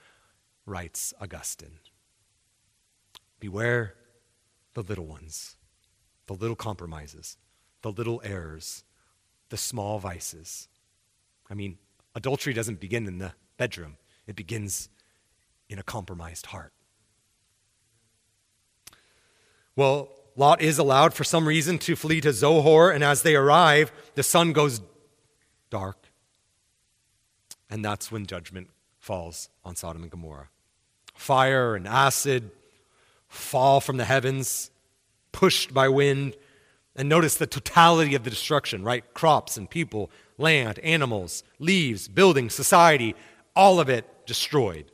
writes 0.66 1.14
Augustine. 1.22 1.80
Beware 3.40 3.94
the 4.74 4.82
little 4.82 5.06
ones, 5.06 5.56
the 6.26 6.34
little 6.34 6.56
compromises, 6.56 7.38
the 7.82 7.92
little 7.92 8.22
errors, 8.26 8.84
the 9.50 9.58
small 9.58 10.00
vices. 10.00 10.68
I 11.50 11.54
mean, 11.54 11.78
adultery 12.14 12.54
doesn't 12.54 12.82
begin 12.82 13.08
in 13.08 13.20
the 13.20 13.34
bedroom, 13.56 13.96
it 14.26 14.36
begins 14.36 14.90
in 15.70 15.80
a 15.80 15.84
compromised 15.84 16.48
heart. 16.48 16.74
Well, 19.78 20.10
Lot 20.36 20.60
is 20.60 20.80
allowed 20.80 21.14
for 21.14 21.24
some 21.24 21.48
reason 21.48 21.78
to 21.80 21.96
flee 21.96 22.20
to 22.22 22.34
Zoar, 22.34 22.92
and 22.92 23.04
as 23.04 23.22
they 23.22 23.36
arrive, 23.36 23.92
the 24.16 24.24
sun 24.24 24.52
goes 24.52 24.82
dark. 25.70 25.98
And 27.70 27.86
that's 27.86 28.12
when 28.12 28.26
judgment 28.26 28.70
falls 29.00 29.50
on 29.64 29.76
Sodom 29.76 30.02
and 30.02 30.12
Gomorrah. 30.12 30.50
Fire 31.14 31.76
and 31.76 31.88
acid 31.88 32.50
fall 33.28 33.80
from 33.80 33.98
the 33.98 34.06
heavens, 34.06 34.72
pushed 35.32 35.74
by 35.74 35.88
wind. 35.90 36.36
And 36.96 37.08
notice 37.08 37.36
the 37.36 37.46
totality 37.46 38.16
of 38.16 38.24
the 38.24 38.32
destruction, 38.32 38.84
right? 38.84 39.04
Crops 39.14 39.58
and 39.58 39.70
people, 39.70 40.10
land, 40.40 40.80
animals, 40.80 41.44
leaves, 41.60 42.08
buildings, 42.08 42.56
society, 42.56 43.16
all 43.56 43.80
of 43.80 43.90
it 43.90 44.26
destroyed. 44.26 44.92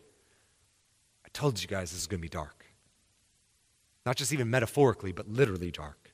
I 1.25 1.29
told 1.31 1.61
you 1.61 1.69
guys 1.69 1.91
this 1.91 2.01
is 2.01 2.07
going 2.07 2.19
to 2.19 2.21
be 2.21 2.27
dark. 2.29 2.62
Not 4.05 4.17
just 4.17 4.33
even 4.33 4.49
metaphorically, 4.49 5.11
but 5.11 5.29
literally 5.29 5.71
dark. 5.71 6.13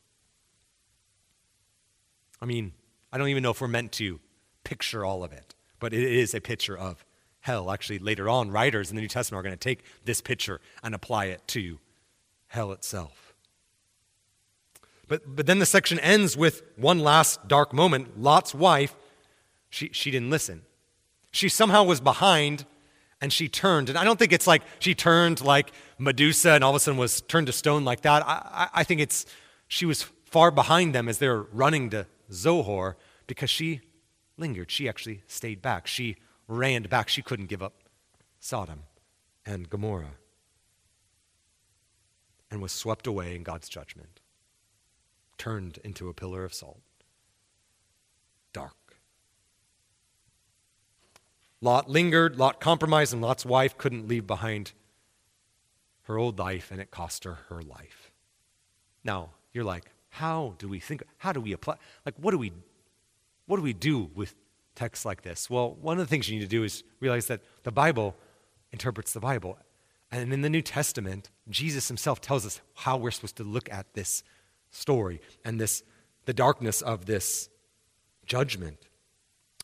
I 2.42 2.46
mean, 2.46 2.74
I 3.12 3.18
don't 3.18 3.30
even 3.30 3.44
know 3.44 3.52
if 3.52 3.62
we're 3.62 3.68
meant 3.68 3.92
to 3.94 4.20
picture 4.64 5.04
all 5.04 5.24
of 5.24 5.34
it, 5.34 5.56
but 5.80 5.94
it 5.94 6.04
is 6.04 6.34
a 6.34 6.42
picture 6.42 6.78
of 6.78 7.04
hell. 7.42 7.72
Actually, 7.72 8.00
later 8.00 8.30
on, 8.30 8.52
writers 8.52 8.90
in 8.90 8.96
the 8.96 9.02
New 9.02 9.08
Testament 9.08 9.40
are 9.40 9.44
going 9.44 9.58
to 9.58 9.58
take 9.58 9.84
this 10.06 10.22
picture 10.22 10.62
and 10.84 10.94
apply 10.94 11.26
it 11.26 11.48
to 11.48 11.80
hell 12.48 12.72
itself. 12.72 13.34
But, 15.08 15.36
but 15.36 15.48
then 15.48 15.58
the 15.60 15.66
section 15.66 16.00
ends 16.00 16.38
with 16.38 16.62
one 16.76 17.00
last 17.00 17.48
dark 17.48 17.74
moment. 17.74 18.22
Lot's 18.22 18.54
wife, 18.54 18.96
she, 19.70 19.90
she 19.92 20.12
didn't 20.12 20.30
listen. 20.30 20.62
She 21.32 21.50
somehow 21.50 21.84
was 21.84 22.00
behind 22.00 22.66
and 23.22 23.32
she 23.34 23.48
turned. 23.48 23.90
And 23.90 23.98
I 23.98 24.04
don't 24.04 24.18
think 24.18 24.32
it's 24.32 24.48
like 24.48 24.62
she 24.80 24.96
turned 24.96 25.42
like 25.42 25.72
Medusa 25.98 26.52
and 26.52 26.64
all 26.64 26.72
of 26.72 26.76
a 26.76 26.80
sudden 26.80 26.98
was 26.98 27.22
turned 27.22 27.48
to 27.48 27.54
stone 27.54 27.84
like 27.84 28.02
that. 28.02 28.24
I, 28.26 28.70
I, 28.74 28.84
think 28.84 29.02
it's 29.02 29.26
she 29.68 29.86
was 29.86 30.04
far 30.26 30.52
behind 30.52 30.96
them 30.96 31.10
as 31.10 31.18
they 31.20 31.28
were 31.28 31.48
running 31.52 31.90
to 31.92 32.06
Zoar 32.32 32.98
because 33.28 33.50
she 33.50 33.82
lingered. 34.38 34.72
She 34.72 34.88
actually 34.88 35.24
stayed 35.28 35.62
back. 35.62 35.88
She 35.88 36.18
ran 36.48 36.84
back. 36.84 37.10
She 37.10 37.22
couldn't 37.22 37.48
give 37.48 37.62
up 37.62 37.74
Sodom 38.40 38.84
and 39.46 39.70
Gomorrah 39.70 40.16
and 42.52 42.62
was 42.62 42.72
swept 42.72 43.06
away 43.06 43.36
in 43.36 43.44
God's 43.44 43.70
judgment, 43.70 44.22
turned 45.38 45.78
into 45.84 46.10
a 46.10 46.14
pillar 46.14 46.44
of 46.44 46.54
salt. 46.54 46.82
Dark. 48.54 48.74
Lot 51.62 51.90
lingered, 51.90 52.38
Lot 52.38 52.60
compromised, 52.60 53.14
and 53.14 53.22
Lot's 53.22 53.46
wife 53.46 53.78
couldn't 53.78 54.08
leave 54.08 54.26
behind 54.26 54.72
her 56.04 56.18
old 56.18 56.40
life, 56.40 56.72
and 56.72 56.80
it 56.80 56.92
cost 56.92 57.24
her 57.24 57.40
her 57.50 57.62
life. 57.62 58.12
Now, 59.04 59.32
you're 59.54 59.64
like, 59.64 59.92
how 60.10 60.56
do 60.58 60.68
we 60.68 60.80
think, 60.80 61.04
how 61.18 61.32
do 61.34 61.42
we 61.42 61.52
apply, 61.52 61.76
like, 62.06 62.16
what 62.18 62.32
do 62.32 62.38
we, 62.38 62.52
what 63.46 63.58
do 63.58 63.62
we 63.62 63.74
do 63.74 64.10
with 64.16 64.36
texts 64.76 65.06
like 65.06 65.22
this? 65.22 65.50
Well, 65.50 65.78
one 65.82 66.00
of 66.00 66.06
the 66.06 66.10
things 66.10 66.30
you 66.30 66.38
need 66.38 66.46
to 66.46 66.50
do 66.50 66.64
is 66.64 66.84
realize 67.00 67.28
that 67.28 67.42
the 67.64 67.72
Bible 67.72 68.16
interprets 68.72 69.14
the 69.14 69.20
Bible. 69.20 69.58
And 70.12 70.34
in 70.34 70.42
the 70.42 70.50
New 70.50 70.62
Testament, 70.62 71.30
Jesus 71.50 71.88
himself 71.88 72.22
tells 72.22 72.46
us 72.46 72.62
how 72.74 72.98
we're 72.98 73.12
supposed 73.12 73.36
to 73.38 73.44
look 73.44 73.72
at 73.72 73.94
this 73.94 74.24
story 74.72 75.22
and 75.46 75.60
this, 75.60 75.84
the 76.26 76.34
darkness 76.34 76.82
of 76.82 77.06
this 77.06 77.50
judgment. 78.26 78.88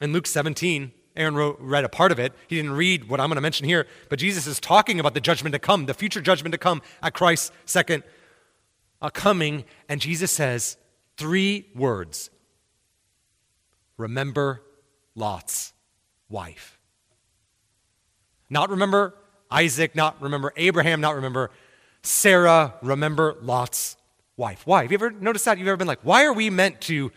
In 0.02 0.14
Luke 0.14 0.28
17, 0.28 0.92
Aaron 1.16 1.36
wrote, 1.36 1.58
read 1.60 1.84
a 1.84 1.90
part 1.90 2.12
of 2.12 2.20
it. 2.20 2.34
He 2.48 2.56
didn't 2.56 2.74
read 2.74 3.08
what 3.10 3.20
I'm 3.20 3.30
going 3.30 3.36
to 3.36 3.42
mention 3.42 3.68
here, 3.68 3.88
but 4.10 4.20
Jesus 4.20 4.48
is 4.48 4.60
talking 4.60 5.00
about 5.00 5.14
the 5.14 5.22
judgment 5.22 5.54
to 5.54 5.60
come, 5.60 5.86
the 5.86 5.94
future 5.94 6.22
judgment 6.22 6.52
to 6.54 6.58
come 6.58 6.82
at 7.02 7.14
Christ's 7.14 7.52
second 7.66 8.04
uh, 9.02 9.10
coming. 9.10 9.64
And 9.88 10.02
Jesus 10.02 10.32
says 10.32 10.78
three 11.18 11.68
words 11.76 12.30
Remember 13.98 14.62
Lot's 15.16 15.74
wife. 16.30 16.78
Not 18.50 18.70
remember 18.70 19.16
Isaac, 19.50 19.96
not 19.96 20.22
remember 20.22 20.52
Abraham, 20.58 21.02
not 21.02 21.16
remember 21.16 21.52
Sarah, 22.02 22.74
remember 22.82 23.38
Lot's 23.42 23.98
wife. 24.38 24.64
Why? 24.66 24.84
Have 24.84 24.92
you 24.92 24.98
ever 24.98 25.12
noticed 25.12 25.46
that? 25.46 25.58
You've 25.58 25.68
ever 25.68 25.78
been 25.78 25.88
like, 25.88 26.02
why 26.04 26.26
are 26.26 26.34
we 26.34 26.50
meant 26.50 26.82
to 26.82 27.12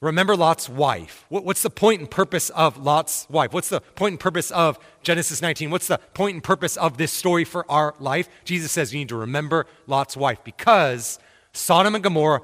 Remember 0.00 0.36
Lot's 0.36 0.68
wife. 0.68 1.24
What's 1.30 1.62
the 1.62 1.70
point 1.70 2.00
and 2.00 2.10
purpose 2.10 2.50
of 2.50 2.76
Lot's 2.76 3.26
wife? 3.30 3.54
What's 3.54 3.70
the 3.70 3.80
point 3.80 4.12
and 4.12 4.20
purpose 4.20 4.50
of 4.50 4.78
Genesis 5.02 5.40
19? 5.40 5.70
What's 5.70 5.88
the 5.88 5.98
point 6.12 6.34
and 6.34 6.44
purpose 6.44 6.76
of 6.76 6.98
this 6.98 7.12
story 7.12 7.44
for 7.44 7.70
our 7.70 7.94
life? 7.98 8.28
Jesus 8.44 8.72
says 8.72 8.92
you 8.92 8.98
need 8.98 9.08
to 9.08 9.16
remember 9.16 9.66
Lot's 9.86 10.16
wife 10.16 10.44
because 10.44 11.18
Sodom 11.52 11.94
and 11.94 12.04
Gomorrah, 12.04 12.42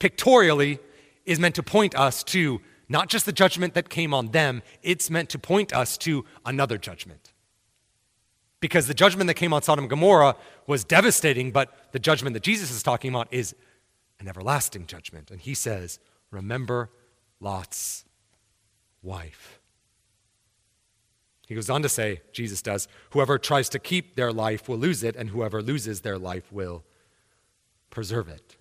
pictorially, 0.00 0.80
is 1.24 1.38
meant 1.38 1.54
to 1.54 1.62
point 1.62 1.94
us 1.94 2.24
to 2.24 2.60
not 2.88 3.08
just 3.08 3.26
the 3.26 3.32
judgment 3.32 3.74
that 3.74 3.88
came 3.90 4.12
on 4.12 4.32
them, 4.32 4.62
it's 4.82 5.08
meant 5.08 5.28
to 5.30 5.38
point 5.38 5.72
us 5.72 5.96
to 5.98 6.24
another 6.44 6.78
judgment. 6.78 7.32
Because 8.60 8.88
the 8.88 8.94
judgment 8.94 9.28
that 9.28 9.34
came 9.34 9.52
on 9.52 9.62
Sodom 9.62 9.84
and 9.84 9.90
Gomorrah 9.90 10.34
was 10.66 10.82
devastating, 10.82 11.52
but 11.52 11.92
the 11.92 12.00
judgment 12.00 12.34
that 12.34 12.42
Jesus 12.42 12.72
is 12.72 12.82
talking 12.82 13.10
about 13.10 13.28
is 13.30 13.54
an 14.18 14.26
everlasting 14.26 14.86
judgment. 14.86 15.30
And 15.30 15.40
he 15.40 15.54
says, 15.54 16.00
Remember 16.30 16.90
Lot's 17.40 18.04
wife. 19.02 19.60
He 21.46 21.54
goes 21.54 21.70
on 21.70 21.82
to 21.82 21.88
say, 21.88 22.20
Jesus 22.32 22.60
does, 22.60 22.88
whoever 23.10 23.38
tries 23.38 23.70
to 23.70 23.78
keep 23.78 24.16
their 24.16 24.32
life 24.32 24.68
will 24.68 24.76
lose 24.76 25.02
it, 25.02 25.16
and 25.16 25.30
whoever 25.30 25.62
loses 25.62 26.02
their 26.02 26.18
life 26.18 26.52
will 26.52 26.84
preserve 27.88 28.28
it. 28.28 28.56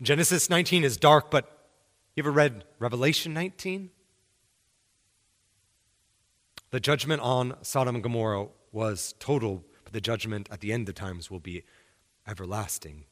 Genesis 0.00 0.48
19 0.48 0.84
is 0.84 0.96
dark, 0.96 1.28
but 1.28 1.68
you 2.14 2.22
ever 2.22 2.30
read 2.30 2.64
Revelation 2.78 3.34
19? 3.34 3.90
The 6.70 6.78
judgment 6.78 7.20
on 7.22 7.56
Sodom 7.62 7.96
and 7.96 8.02
Gomorrah 8.02 8.46
was 8.70 9.14
total, 9.18 9.64
but 9.82 9.92
the 9.92 10.00
judgment 10.00 10.48
at 10.52 10.60
the 10.60 10.72
end 10.72 10.88
of 10.88 10.94
times 10.94 11.30
will 11.30 11.40
be 11.40 11.64
everlasting. 12.28 13.06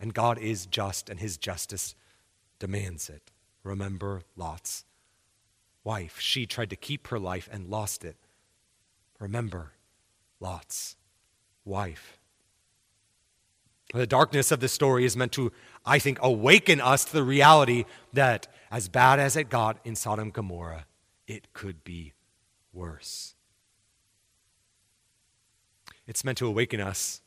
And 0.00 0.14
God 0.14 0.38
is 0.38 0.66
just, 0.66 1.10
and 1.10 1.18
his 1.18 1.36
justice 1.36 1.94
demands 2.58 3.08
it. 3.08 3.30
Remember 3.64 4.22
Lot's 4.36 4.84
wife. 5.84 6.20
She 6.20 6.46
tried 6.46 6.70
to 6.70 6.76
keep 6.76 7.08
her 7.08 7.18
life 7.18 7.48
and 7.50 7.68
lost 7.68 8.04
it. 8.04 8.16
Remember 9.18 9.72
Lot's 10.40 10.96
wife. 11.64 12.18
The 13.94 14.06
darkness 14.06 14.52
of 14.52 14.60
this 14.60 14.72
story 14.72 15.04
is 15.04 15.16
meant 15.16 15.32
to, 15.32 15.50
I 15.84 15.98
think, 15.98 16.18
awaken 16.20 16.80
us 16.80 17.06
to 17.06 17.12
the 17.12 17.24
reality 17.24 17.84
that 18.12 18.46
as 18.70 18.88
bad 18.88 19.18
as 19.18 19.34
it 19.34 19.48
got 19.48 19.78
in 19.82 19.96
Sodom 19.96 20.24
and 20.24 20.32
Gomorrah, 20.32 20.86
it 21.26 21.52
could 21.54 21.82
be 21.84 22.12
worse. 22.72 23.34
It's 26.06 26.24
meant 26.24 26.38
to 26.38 26.46
awaken 26.46 26.80
us 26.80 27.22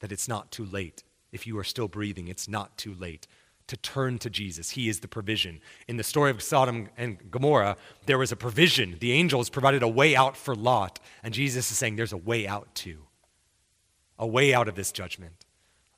that 0.00 0.12
it's 0.12 0.28
not 0.28 0.50
too 0.50 0.64
late 0.64 1.02
if 1.32 1.46
you 1.46 1.58
are 1.58 1.64
still 1.64 1.88
breathing, 1.88 2.28
it's 2.28 2.46
not 2.46 2.76
too 2.76 2.94
late 2.94 3.26
to 3.68 3.76
turn 3.76 4.18
to 4.18 4.28
Jesus. 4.28 4.70
He 4.70 4.88
is 4.88 5.00
the 5.00 5.08
provision. 5.08 5.60
In 5.88 5.96
the 5.96 6.04
story 6.04 6.30
of 6.30 6.42
Sodom 6.42 6.88
and 6.96 7.30
Gomorrah, 7.30 7.76
there 8.06 8.18
was 8.18 8.32
a 8.32 8.36
provision. 8.36 8.96
The 9.00 9.12
angels 9.12 9.48
provided 9.48 9.82
a 9.82 9.88
way 9.88 10.14
out 10.14 10.36
for 10.36 10.54
Lot, 10.54 11.00
and 11.22 11.32
Jesus 11.32 11.70
is 11.70 11.78
saying 11.78 11.96
there's 11.96 12.12
a 12.12 12.18
way 12.18 12.46
out 12.46 12.74
too. 12.74 13.06
A 14.18 14.26
way 14.26 14.52
out 14.52 14.68
of 14.68 14.74
this 14.74 14.92
judgment. 14.92 15.46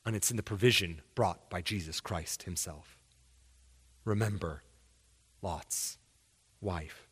And 0.05 0.15
it's 0.15 0.31
in 0.31 0.37
the 0.37 0.43
provision 0.43 1.01
brought 1.15 1.49
by 1.49 1.61
Jesus 1.61 1.99
Christ 1.99 2.43
himself. 2.43 2.97
Remember 4.05 4.61
Lot's 5.41 5.97
wife. 6.61 7.07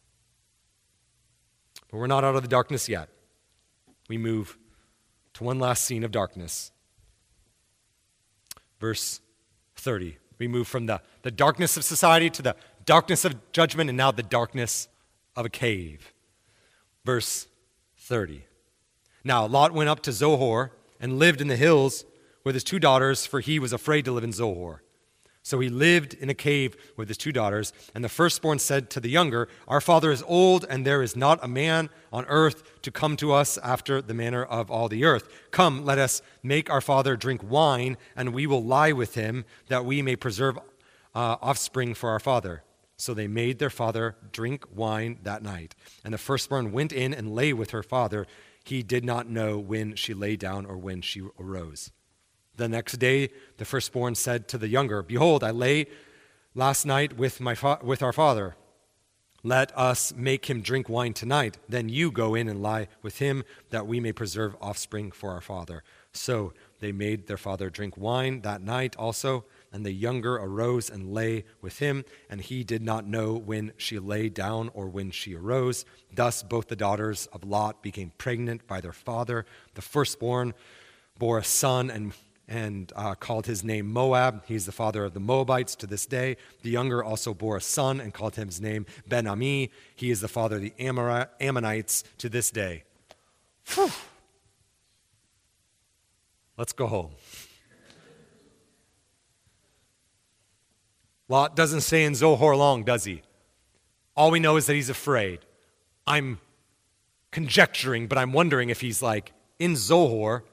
But 1.89 1.97
we're 1.97 2.07
not 2.07 2.23
out 2.23 2.36
of 2.36 2.41
the 2.41 2.47
darkness 2.47 2.88
yet. 2.88 3.09
We 4.07 4.17
move 4.17 4.57
to 5.33 5.43
one 5.43 5.59
last 5.59 5.83
scene 5.83 6.03
of 6.03 6.12
darkness 6.12 6.71
verse 8.84 9.22
30. 9.78 10.17
We 10.39 10.50
move 10.50 10.67
from 10.67 10.88
the, 10.88 11.02
the 11.22 11.32
darkness 11.32 11.78
of 11.78 11.86
society 11.86 12.30
to 12.32 12.41
the 12.41 12.54
darkness 12.84 13.24
of 13.24 13.54
judgment 13.54 13.89
and 13.89 13.96
now 13.96 14.12
the 14.12 14.22
darkness 14.22 14.89
of 15.38 15.46
a 15.46 15.50
cave. 15.50 16.12
Verse 17.06 17.48
30. 18.00 18.43
Now 19.24 19.46
Lot 19.46 19.72
went 19.72 19.88
up 19.88 20.02
to 20.02 20.12
Zoar 20.12 20.74
and 21.00 21.17
lived 21.17 21.39
in 21.39 21.48
the 21.48 21.56
hills 21.56 22.04
with 22.43 22.56
his 22.56 22.65
two 22.65 22.78
daughters, 22.78 23.26
for 23.26 23.39
he 23.39 23.58
was 23.58 23.72
afraid 23.72 24.04
to 24.04 24.12
live 24.12 24.26
in 24.26 24.34
Zoar. 24.34 24.84
So 25.45 25.60
he 25.60 25.67
lived 25.67 26.13
in 26.13 26.29
a 26.29 26.34
cave 26.34 26.75
with 26.95 27.10
his 27.10 27.17
two 27.17 27.34
daughters. 27.34 27.73
And 27.93 28.01
the 28.01 28.10
firstborn 28.10 28.60
said 28.60 28.89
to 28.91 29.01
the 29.01 29.10
younger, 29.10 29.49
Our 29.67 29.82
father 29.82 30.10
is 30.10 30.23
old, 30.25 30.65
and 30.69 30.86
there 30.86 31.03
is 31.03 31.17
not 31.17 31.43
a 31.43 31.49
man 31.49 31.89
on 32.13 32.25
earth 32.29 32.82
to 32.84 32.91
come 32.91 33.17
to 33.17 33.34
us 33.34 33.58
after 33.58 34.01
the 34.01 34.13
manner 34.13 34.45
of 34.45 34.71
all 34.71 34.88
the 34.88 35.03
earth. 35.03 35.27
Come, 35.51 35.84
let 35.84 35.97
us 35.97 36.21
make 36.41 36.69
our 36.69 36.79
father 36.79 37.17
drink 37.17 37.41
wine, 37.43 37.97
and 38.15 38.34
we 38.34 38.47
will 38.47 38.63
lie 38.63 38.93
with 38.93 39.15
him, 39.15 39.43
that 39.67 39.84
we 39.84 40.01
may 40.01 40.15
preserve 40.15 40.58
uh, 41.13 41.36
offspring 41.41 41.93
for 41.93 42.10
our 42.10 42.21
father. 42.21 42.63
So 42.95 43.13
they 43.13 43.27
made 43.27 43.60
their 43.60 43.69
father 43.69 44.15
drink 44.32 44.63
wine 44.73 45.19
that 45.23 45.43
night. 45.43 45.75
And 46.06 46.13
the 46.13 46.17
firstborn 46.17 46.71
went 46.71 46.93
in 46.93 47.13
and 47.13 47.36
lay 47.36 47.51
with 47.51 47.71
her 47.71 47.84
father. 47.84 48.27
He 48.63 48.82
did 48.82 49.03
not 49.03 49.27
know 49.27 49.60
when 49.60 49.95
she 49.95 50.13
lay 50.13 50.38
down 50.38 50.65
or 50.65 50.77
when 50.77 51.01
she 51.01 51.21
arose. 51.38 51.91
The 52.56 52.70
next 52.70 52.98
day, 52.98 53.30
the 53.58 53.66
firstborn 53.66 54.16
said 54.16 54.48
to 54.50 54.58
the 54.58 54.68
younger, 54.68 55.02
Behold, 55.02 55.44
I 55.44 55.52
lay 55.52 55.88
last 56.54 56.86
night 56.86 57.18
with, 57.18 57.42
my 57.42 57.56
fa- 57.56 57.80
with 57.82 58.04
our 58.04 58.13
father. 58.13 58.56
Let 59.46 59.78
us 59.78 60.13
make 60.16 60.46
him 60.46 60.62
drink 60.62 60.88
wine 60.88 61.13
tonight. 61.13 61.58
Then 61.68 61.89
you 61.89 62.12
go 62.12 62.34
in 62.34 62.48
and 62.48 62.62
lie 62.62 62.88
with 63.02 63.20
him, 63.20 63.44
that 63.72 63.86
we 63.86 64.00
may 64.00 64.13
preserve 64.13 64.56
offspring 64.62 65.12
for 65.12 65.32
our 65.32 65.42
father. 65.42 65.84
So 66.13 66.54
they 66.80 66.94
made 66.94 67.28
their 67.28 67.38
father 67.38 67.70
drink 67.70 67.98
wine 67.98 68.42
that 68.42 68.62
night 68.62 68.96
also. 68.98 69.44
And 69.74 69.86
the 69.86 69.92
younger 69.92 70.36
arose 70.36 70.89
and 70.89 71.12
lay 71.12 71.44
with 71.62 71.80
him, 71.80 72.06
and 72.30 72.39
he 72.39 72.63
did 72.63 72.82
not 72.82 73.08
know 73.08 73.34
when 73.34 73.74
she 73.76 74.00
lay 74.00 74.30
down 74.30 74.70
or 74.74 74.88
when 74.88 75.12
she 75.12 75.36
arose. 75.36 75.84
Thus 76.13 76.44
both 76.44 76.68
the 76.68 76.76
daughters 76.76 77.28
of 77.34 77.44
Lot 77.44 77.82
became 77.82 78.13
pregnant 78.18 78.66
by 78.68 78.80
their 78.80 78.94
father. 78.94 79.46
The 79.74 79.82
firstborn 79.82 80.54
bore 81.18 81.39
a 81.39 81.44
son 81.44 81.89
and 81.89 82.13
and 82.54 82.94
uh, 82.96 83.16
called 83.16 83.48
his 83.48 83.63
name 83.63 83.92
Moab. 83.92 84.44
He's 84.46 84.68
the 84.68 84.72
father 84.72 85.04
of 85.04 85.16
the 85.16 85.20
Moabites 85.20 85.76
to 85.78 85.88
this 85.88 86.06
day. 86.06 86.38
The 86.62 86.70
younger 86.70 87.04
also 87.04 87.34
bore 87.34 87.58
a 87.58 87.62
son 87.62 88.00
and 88.00 88.13
called 88.13 88.36
him 88.36 88.48
his 88.48 88.62
name 88.62 88.86
Ben 89.08 89.26
Ammi. 89.26 89.72
He 89.96 90.12
is 90.12 90.22
the 90.22 90.28
father 90.28 90.58
of 90.58 90.62
the 90.62 90.74
Ammonites 90.78 92.04
to 92.20 92.30
this 92.30 92.52
day. 92.52 92.84
Whew. 93.74 93.89
Let's 96.56 96.74
go 96.74 96.86
home. 96.86 97.10
Lot 101.28 101.56
doesn't 101.56 101.82
stay 101.82 102.06
in 102.06 102.13
Zoar 102.13 102.56
long, 102.56 102.84
does 102.84 103.06
he? 103.06 103.24
All 104.16 104.30
we 104.30 104.39
know 104.39 104.58
is 104.58 104.68
that 104.68 104.76
he's 104.76 104.89
afraid. 104.89 105.39
I'm 106.06 106.38
conjecturing, 107.32 108.06
but 108.06 108.20
I'm 108.20 108.32
wondering 108.32 108.70
if 108.70 108.82
he's 108.82 109.02
like 109.02 109.34
in 109.58 109.76
Zoar 109.76 110.44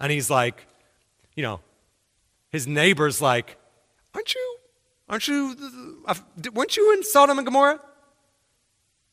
and 0.00 0.10
he's 0.10 0.30
like, 0.30 0.66
you 1.36 1.42
know, 1.42 1.60
his 2.50 2.66
neighbor's 2.66 3.20
like, 3.20 3.56
aren't 4.14 4.34
you, 4.34 4.58
aren't 5.08 5.28
you, 5.28 6.02
uh, 6.06 6.14
weren't 6.52 6.76
you 6.76 6.92
in 6.94 7.04
Sodom 7.04 7.38
and 7.38 7.46
Gomorrah? 7.46 7.80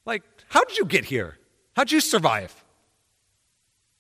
Like, 0.06 0.24
how 0.50 0.64
did 0.64 0.78
you 0.78 0.86
get 0.86 1.06
here? 1.06 1.38
How'd 1.76 1.92
you 1.92 2.00
survive? 2.00 2.64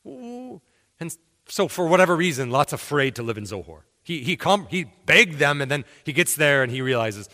And 0.05 1.17
so, 1.47 1.67
for 1.67 1.87
whatever 1.87 2.15
reason, 2.15 2.49
Lot's 2.49 2.73
afraid 2.73 3.15
to 3.15 3.23
live 3.23 3.37
in 3.37 3.45
Zoar. 3.45 3.85
He, 4.03 4.21
he, 4.21 4.35
com- 4.35 4.67
he 4.69 4.85
begged 5.05 5.39
them, 5.39 5.61
and 5.61 5.71
then 5.71 5.85
he 6.03 6.11
gets 6.11 6.35
there 6.35 6.61
and 6.61 6.71
he 6.71 6.81
realizes 6.81 7.29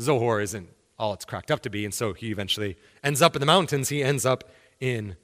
Zoar 0.00 0.40
isn't 0.40 0.68
all 0.98 1.12
it's 1.12 1.24
cracked 1.24 1.50
up 1.50 1.60
to 1.60 1.70
be. 1.70 1.84
And 1.84 1.92
so 1.92 2.12
he 2.12 2.30
eventually 2.30 2.76
ends 3.02 3.20
up 3.20 3.36
in 3.36 3.40
the 3.40 3.46
mountains. 3.46 3.88
He 3.88 4.02
ends 4.02 4.24
up 4.24 4.50
in 4.80 5.16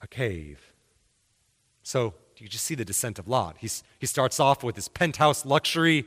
a 0.00 0.06
cave. 0.06 0.72
So 1.82 2.14
you 2.40 2.48
just 2.48 2.64
see 2.64 2.74
the 2.74 2.84
descent 2.84 3.18
of 3.18 3.28
Lot. 3.28 3.56
He's, 3.58 3.82
he 3.98 4.06
starts 4.06 4.38
off 4.38 4.62
with 4.62 4.76
his 4.76 4.88
penthouse 4.88 5.44
luxury, 5.44 6.06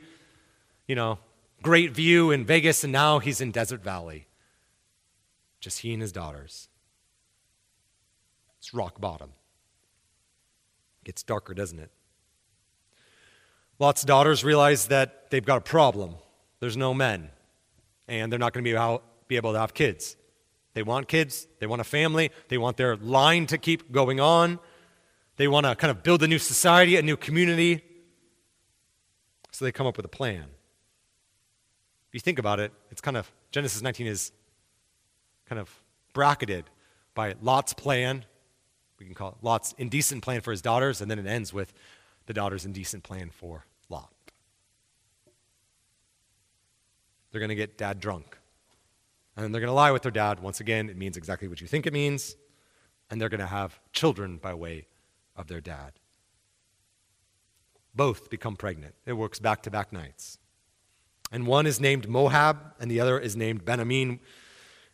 you 0.86 0.94
know, 0.94 1.18
great 1.62 1.92
view 1.92 2.30
in 2.30 2.44
Vegas, 2.44 2.84
and 2.84 2.92
now 2.92 3.18
he's 3.18 3.40
in 3.40 3.50
Desert 3.50 3.82
Valley. 3.82 4.26
Just 5.60 5.80
he 5.80 5.92
and 5.92 6.02
his 6.02 6.12
daughters. 6.12 6.68
It's 8.58 8.74
rock 8.74 9.00
bottom. 9.00 9.30
It 11.02 11.06
Gets 11.06 11.22
darker, 11.22 11.54
doesn't 11.54 11.78
it? 11.78 11.90
Lot's 13.78 14.02
daughters 14.02 14.44
realize 14.44 14.86
that 14.86 15.30
they've 15.30 15.44
got 15.44 15.58
a 15.58 15.62
problem. 15.62 16.14
There's 16.60 16.76
no 16.76 16.94
men, 16.94 17.30
and 18.06 18.30
they're 18.30 18.38
not 18.38 18.52
going 18.52 18.64
to 18.64 18.70
be, 18.70 18.98
be 19.28 19.36
able 19.36 19.52
to 19.52 19.58
have 19.58 19.74
kids. 19.74 20.16
They 20.74 20.82
want 20.82 21.08
kids, 21.08 21.46
they 21.58 21.66
want 21.66 21.80
a 21.80 21.84
family, 21.84 22.30
they 22.48 22.58
want 22.58 22.76
their 22.76 22.96
line 22.96 23.46
to 23.46 23.58
keep 23.58 23.92
going 23.92 24.20
on. 24.20 24.58
They 25.36 25.48
want 25.48 25.66
to 25.66 25.74
kind 25.74 25.90
of 25.90 26.02
build 26.02 26.22
a 26.22 26.28
new 26.28 26.38
society, 26.38 26.96
a 26.96 27.02
new 27.02 27.16
community. 27.16 27.82
So 29.50 29.64
they 29.64 29.72
come 29.72 29.86
up 29.86 29.96
with 29.96 30.06
a 30.06 30.10
plan. 30.10 30.44
If 32.08 32.14
you 32.14 32.20
think 32.20 32.38
about 32.38 32.60
it, 32.60 32.72
it's 32.90 33.00
kind 33.00 33.16
of, 33.16 33.30
Genesis 33.50 33.82
19 33.82 34.06
is 34.06 34.32
kind 35.46 35.58
of 35.60 35.70
bracketed 36.12 36.64
by 37.14 37.34
Lot's 37.40 37.72
plan. 37.72 38.24
We 38.98 39.06
can 39.06 39.14
call 39.14 39.30
it 39.30 39.36
Lot's 39.42 39.74
indecent 39.78 40.22
plan 40.22 40.40
for 40.42 40.50
his 40.50 40.62
daughters, 40.62 41.00
and 41.00 41.10
then 41.10 41.18
it 41.18 41.26
ends 41.26 41.52
with 41.52 41.72
the 42.26 42.34
daughter's 42.34 42.64
indecent 42.64 43.02
plan 43.02 43.30
for 43.30 43.64
Lot. 43.88 44.12
They're 47.30 47.40
going 47.40 47.48
to 47.48 47.54
get 47.54 47.78
dad 47.78 47.98
drunk. 47.98 48.38
And 49.34 49.42
then 49.42 49.52
they're 49.52 49.62
going 49.62 49.70
to 49.70 49.74
lie 49.74 49.90
with 49.90 50.02
their 50.02 50.12
dad. 50.12 50.40
Once 50.40 50.60
again, 50.60 50.90
it 50.90 50.96
means 50.98 51.16
exactly 51.16 51.48
what 51.48 51.62
you 51.62 51.66
think 51.66 51.86
it 51.86 51.92
means. 51.94 52.36
And 53.10 53.20
they're 53.20 53.30
going 53.30 53.40
to 53.40 53.46
have 53.46 53.80
children 53.92 54.36
by 54.36 54.52
way 54.52 54.86
of 55.36 55.48
their 55.48 55.60
dad. 55.60 55.92
Both 57.94 58.30
become 58.30 58.56
pregnant. 58.56 58.94
It 59.06 59.14
works 59.14 59.38
back 59.38 59.62
to 59.64 59.70
back 59.70 59.92
nights. 59.92 60.38
And 61.30 61.46
one 61.46 61.66
is 61.66 61.80
named 61.80 62.08
Moab, 62.08 62.58
and 62.78 62.90
the 62.90 63.00
other 63.00 63.18
is 63.18 63.36
named 63.36 63.64
Ben-Ammi. 63.64 64.18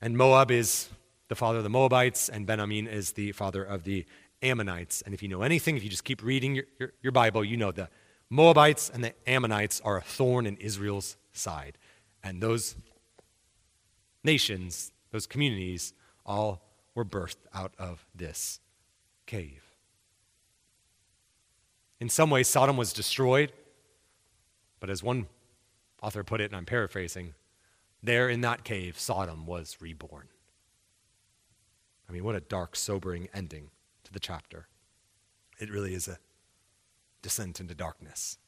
And 0.00 0.16
Moab 0.16 0.50
is 0.50 0.88
the 1.28 1.34
father 1.34 1.58
of 1.58 1.64
the 1.64 1.70
Moabites, 1.70 2.28
and 2.28 2.46
Ben-Ammi 2.46 2.88
is 2.88 3.12
the 3.12 3.32
father 3.32 3.62
of 3.62 3.84
the 3.84 4.06
Ammonites. 4.42 5.02
And 5.02 5.14
if 5.14 5.22
you 5.22 5.28
know 5.28 5.42
anything, 5.42 5.76
if 5.76 5.82
you 5.82 5.90
just 5.90 6.04
keep 6.04 6.22
reading 6.22 6.54
your, 6.54 6.64
your, 6.78 6.92
your 7.02 7.12
Bible, 7.12 7.44
you 7.44 7.56
know 7.56 7.72
the 7.72 7.88
Moabites 8.30 8.90
and 8.90 9.02
the 9.02 9.14
Ammonites 9.28 9.80
are 9.84 9.96
a 9.96 10.02
thorn 10.02 10.46
in 10.46 10.56
Israel's 10.58 11.16
side. 11.32 11.78
And 12.22 12.42
those 12.42 12.76
nations, 14.22 14.92
those 15.10 15.26
communities, 15.26 15.92
all 16.24 16.62
were 16.94 17.04
birthed 17.04 17.36
out 17.54 17.74
of 17.78 18.06
this 18.14 18.60
cave. 19.26 19.67
In 22.00 22.08
some 22.08 22.30
ways, 22.30 22.48
Sodom 22.48 22.76
was 22.76 22.92
destroyed, 22.92 23.52
but 24.80 24.90
as 24.90 25.02
one 25.02 25.26
author 26.02 26.22
put 26.22 26.40
it, 26.40 26.44
and 26.44 26.56
I'm 26.56 26.64
paraphrasing, 26.64 27.34
there 28.02 28.28
in 28.28 28.40
that 28.42 28.64
cave, 28.64 28.98
Sodom 28.98 29.46
was 29.46 29.76
reborn. 29.80 30.28
I 32.08 32.12
mean, 32.12 32.24
what 32.24 32.36
a 32.36 32.40
dark, 32.40 32.76
sobering 32.76 33.28
ending 33.34 33.70
to 34.04 34.12
the 34.12 34.20
chapter. 34.20 34.68
It 35.58 35.70
really 35.70 35.94
is 35.94 36.08
a 36.08 36.18
descent 37.20 37.60
into 37.60 37.74
darkness. 37.74 38.38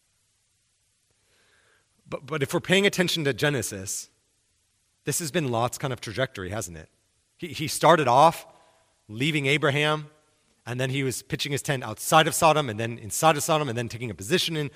But, 2.08 2.26
but 2.26 2.42
if 2.42 2.54
we're 2.54 2.60
paying 2.60 2.86
attention 2.86 3.24
to 3.24 3.34
Genesis, 3.34 4.08
this 5.04 5.18
has 5.18 5.30
been 5.30 5.50
Lot's 5.50 5.78
kind 5.78 5.92
of 5.92 6.00
trajectory, 6.00 6.50
hasn't 6.50 6.76
it? 6.76 6.88
He, 7.36 7.48
he 7.48 7.68
started 7.68 8.08
off 8.08 8.46
leaving 9.08 9.46
Abraham 9.46 10.08
and 10.66 10.80
then 10.80 10.90
he 10.90 11.02
was 11.02 11.22
pitching 11.22 11.52
his 11.52 11.62
tent 11.62 11.82
outside 11.82 12.26
of 12.26 12.34
Sodom, 12.34 12.68
and 12.68 12.78
then 12.78 12.98
inside 12.98 13.36
of 13.36 13.42
Sodom, 13.42 13.68
and 13.68 13.76
then 13.76 13.88
taking 13.88 14.10
a 14.10 14.14
position 14.14 14.56
in 14.56 14.70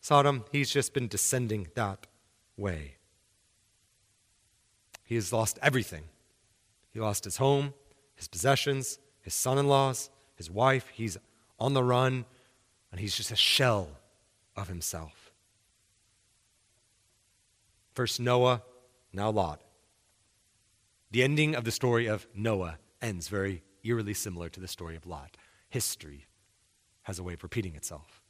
Sodom. 0.00 0.44
He's 0.52 0.70
just 0.70 0.94
been 0.94 1.08
descending 1.08 1.68
that 1.74 2.06
way. 2.56 2.96
He 5.04 5.14
has 5.16 5.32
lost 5.32 5.58
everything. 5.62 6.04
He 6.92 7.00
lost 7.00 7.24
his 7.24 7.38
home, 7.38 7.74
his 8.14 8.28
possessions, 8.28 8.98
his 9.20 9.34
son 9.34 9.58
in 9.58 9.66
laws, 9.66 10.10
his 10.36 10.50
wife. 10.50 10.88
He's 10.92 11.18
on 11.58 11.74
the 11.74 11.82
run, 11.82 12.24
and 12.90 13.00
he's 13.00 13.16
just 13.16 13.30
a 13.30 13.36
shell 13.36 13.88
of 14.56 14.68
himself. 14.68 15.32
First 17.92 18.20
Noah, 18.20 18.62
now 19.12 19.30
Lot. 19.30 19.60
The 21.10 21.22
ending 21.22 21.54
of 21.54 21.64
the 21.64 21.70
story 21.70 22.06
of 22.06 22.26
Noah 22.34 22.78
ends 23.00 23.28
very 23.28 23.62
eerily 23.84 24.14
similar 24.14 24.48
to 24.48 24.60
the 24.60 24.68
story 24.68 24.96
of 24.96 25.06
Lot. 25.06 25.36
History 25.68 26.26
has 27.02 27.18
a 27.18 27.22
way 27.22 27.34
of 27.34 27.42
repeating 27.42 27.74
itself. 27.74 28.22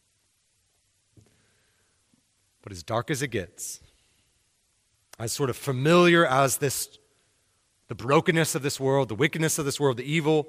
But 2.63 2.73
as 2.73 2.83
dark 2.83 3.11
as 3.11 3.23
it 3.23 3.29
gets, 3.29 3.81
as 5.19 5.33
sort 5.33 5.51
of 5.51 5.57
familiar 5.57 6.27
as 6.27 6.59
this, 6.59 6.99
the 7.89 7.95
brokenness 7.95 8.55
of 8.55 8.63
this 8.63 8.81
world, 8.81 9.09
the 9.09 9.15
wickedness 9.15 9.59
of 9.59 9.65
this 9.65 9.79
world, 9.79 9.99
the 9.99 10.11
evil 10.11 10.49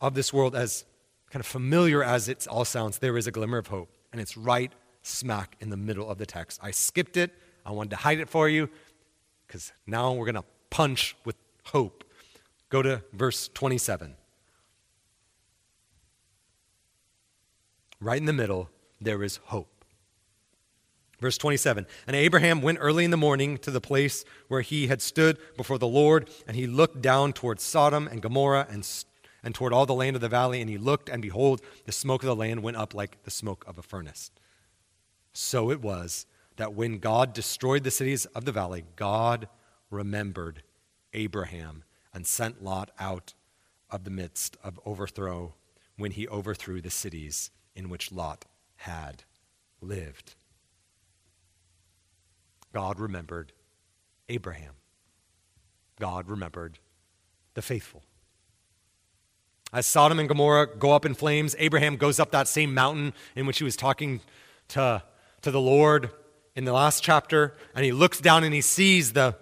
of 0.00 0.14
this 0.14 0.32
world, 0.32 0.56
as 0.56 0.84
kind 1.30 1.40
of 1.40 1.46
familiar 1.46 2.02
as 2.02 2.28
it 2.28 2.46
all 2.48 2.64
sounds, 2.64 2.98
there 2.98 3.16
is 3.16 3.26
a 3.26 3.30
glimmer 3.30 3.58
of 3.58 3.66
hope. 3.66 3.90
And 4.12 4.20
it's 4.20 4.36
right 4.36 4.72
smack 5.02 5.56
in 5.60 5.70
the 5.70 5.76
middle 5.76 6.10
of 6.10 6.18
the 6.18 6.26
text. 6.26 6.58
I 6.62 6.70
skipped 6.70 7.16
it. 7.16 7.32
I 7.64 7.72
wanted 7.72 7.90
to 7.90 7.96
hide 7.96 8.18
it 8.18 8.28
for 8.28 8.48
you 8.48 8.68
because 9.46 9.72
now 9.86 10.12
we're 10.12 10.24
going 10.24 10.36
to 10.36 10.44
punch 10.70 11.16
with 11.24 11.36
hope 11.64 12.04
Go 12.68 12.82
to 12.82 13.02
verse 13.12 13.48
27. 13.48 14.14
Right 18.00 18.18
in 18.18 18.26
the 18.26 18.32
middle, 18.32 18.70
there 19.00 19.22
is 19.22 19.38
hope. 19.44 19.84
Verse 21.20 21.38
27 21.38 21.86
And 22.06 22.16
Abraham 22.16 22.60
went 22.60 22.78
early 22.80 23.04
in 23.04 23.10
the 23.10 23.16
morning 23.16 23.56
to 23.58 23.70
the 23.70 23.80
place 23.80 24.24
where 24.48 24.60
he 24.60 24.88
had 24.88 25.00
stood 25.00 25.38
before 25.56 25.78
the 25.78 25.86
Lord, 25.86 26.28
and 26.46 26.56
he 26.56 26.66
looked 26.66 27.00
down 27.00 27.32
toward 27.32 27.60
Sodom 27.60 28.06
and 28.06 28.20
Gomorrah 28.20 28.66
and, 28.68 28.86
and 29.42 29.54
toward 29.54 29.72
all 29.72 29.86
the 29.86 29.94
land 29.94 30.16
of 30.16 30.22
the 30.22 30.28
valley, 30.28 30.60
and 30.60 30.68
he 30.68 30.76
looked, 30.76 31.08
and 31.08 31.22
behold, 31.22 31.62
the 31.86 31.92
smoke 31.92 32.22
of 32.22 32.26
the 32.26 32.36
land 32.36 32.62
went 32.62 32.76
up 32.76 32.94
like 32.94 33.22
the 33.22 33.30
smoke 33.30 33.64
of 33.66 33.78
a 33.78 33.82
furnace. 33.82 34.30
So 35.32 35.70
it 35.70 35.80
was 35.80 36.26
that 36.56 36.74
when 36.74 36.98
God 36.98 37.32
destroyed 37.32 37.84
the 37.84 37.90
cities 37.90 38.26
of 38.26 38.44
the 38.44 38.52
valley, 38.52 38.84
God 38.96 39.48
remembered 39.90 40.62
Abraham 41.12 41.84
and 42.16 42.26
sent 42.26 42.64
Lot 42.64 42.90
out 42.98 43.34
of 43.90 44.04
the 44.04 44.10
midst 44.10 44.56
of 44.64 44.80
overthrow 44.86 45.52
when 45.98 46.12
he 46.12 46.26
overthrew 46.26 46.80
the 46.80 46.88
cities 46.88 47.50
in 47.74 47.90
which 47.90 48.10
Lot 48.10 48.46
had 48.76 49.24
lived. 49.82 50.34
God 52.72 52.98
remembered 52.98 53.52
Abraham. 54.30 54.72
God 56.00 56.30
remembered 56.30 56.78
the 57.52 57.60
faithful. 57.60 58.02
As 59.70 59.86
Sodom 59.86 60.18
and 60.18 60.26
Gomorrah 60.26 60.68
go 60.74 60.92
up 60.92 61.04
in 61.04 61.12
flames, 61.12 61.54
Abraham 61.58 61.96
goes 61.96 62.18
up 62.18 62.30
that 62.30 62.48
same 62.48 62.72
mountain 62.72 63.12
in 63.34 63.44
which 63.44 63.58
he 63.58 63.64
was 63.64 63.76
talking 63.76 64.22
to, 64.68 65.02
to 65.42 65.50
the 65.50 65.60
Lord 65.60 66.08
in 66.54 66.64
the 66.64 66.72
last 66.72 67.02
chapter, 67.02 67.58
and 67.74 67.84
he 67.84 67.92
looks 67.92 68.22
down 68.22 68.42
and 68.42 68.54
he 68.54 68.62
sees 68.62 69.12
the 69.12 69.36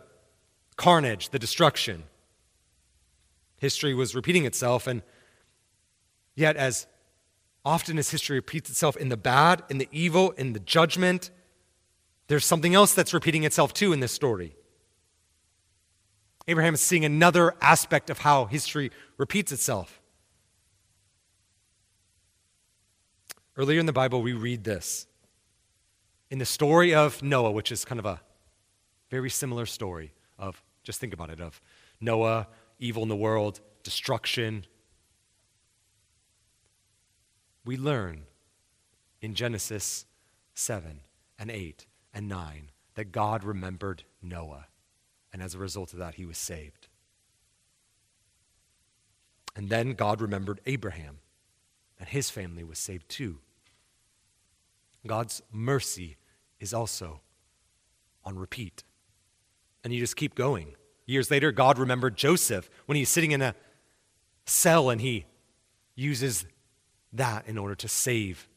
carnage, 0.75 1.29
the 1.29 1.39
destruction. 1.39 2.03
History 3.65 3.95
was 3.95 4.15
repeating 4.15 4.45
itself, 4.45 4.87
and 4.87 5.01
yet, 6.35 6.55
as 6.55 6.87
often 7.65 7.97
as 7.97 8.11
history 8.11 8.37
repeats 8.37 8.69
itself 8.69 8.95
in 8.95 9.09
the 9.09 9.17
bad, 9.17 9.63
in 9.71 9.79
the 9.79 9.89
evil, 9.91 10.33
in 10.33 10.53
the 10.53 10.61
judgment, 10.61 11.31
there's 12.27 12.45
something 12.45 12.75
else 12.75 12.93
that's 12.93 13.15
repeating 13.15 13.45
itself 13.45 13.73
too 13.73 13.95
in 13.95 14.01
this 14.01 14.13
story. 14.13 14.55
Abraham 16.47 16.75
is 16.75 16.83
seeing 16.83 17.07
another 17.07 17.55
aspect 17.63 18.11
of 18.11 18.19
how 18.19 18.45
history 18.45 18.91
repeats 19.17 19.51
itself. 19.51 20.03
Earlier 23.57 23.81
in 23.81 23.87
the 23.87 23.95
Bible, 23.95 24.21
we 24.21 24.35
read 24.35 24.65
this. 24.65 25.07
In 26.31 26.37
the 26.39 26.45
story 26.45 26.95
of 26.95 27.23
Noah, 27.23 27.51
which 27.51 27.73
is 27.73 27.87
kind 27.87 27.99
of 27.99 28.05
a 28.05 28.21
very 29.09 29.31
similar 29.31 29.65
story 29.65 30.13
of, 30.39 30.63
just 30.83 31.01
think 31.01 31.15
about 31.15 31.31
it, 31.31 31.41
of 31.41 31.63
Noah, 31.99 32.47
evil 32.79 33.03
in 33.03 33.09
the 33.09 33.17
world, 33.17 33.61
destruction. 33.83 34.67
We 37.65 37.77
learn 37.77 38.25
in 39.21 39.35
Genesis 39.35 40.07
7 40.55 41.01
and 41.39 41.51
8 41.51 41.87
and 42.13 42.29
9 42.29 42.71
that 42.95 43.13
God 43.13 43.45
remembered 43.45 44.05
Noah. 44.23 44.67
And 45.33 45.43
as 45.43 45.55
a 45.55 45.59
result 45.59 45.93
of 45.93 45.99
that, 45.99 46.15
he 46.15 46.27
was 46.27 46.39
saved. 46.39 46.89
And 49.57 49.69
then 49.69 49.93
God 49.93 50.21
remembered 50.21 50.61
Abraham, 50.67 51.19
and 51.99 52.09
his 52.09 52.29
family 52.29 52.65
was 52.65 52.79
saved 52.79 53.09
too. 53.09 53.39
God's 55.07 55.43
mercy 55.53 56.17
is 56.61 56.75
also 56.75 57.21
on 58.25 58.39
repeat. 58.39 58.83
And 59.83 59.93
you 59.93 60.01
just 60.01 60.17
keep 60.17 60.35
going. 60.35 60.75
Years 61.07 61.31
later, 61.31 61.53
God 61.53 61.79
remembered 61.79 62.17
Joseph 62.17 62.71
when 62.87 62.97
he's 62.97 63.09
sitting 63.09 63.33
in 63.33 63.43
a 63.43 63.55
cell 64.47 64.91
and 64.91 65.01
he 65.01 65.27
uses 65.95 66.47
that 67.13 67.47
in 67.47 67.59
order 67.59 67.75
to 67.75 67.89
save 67.89 68.49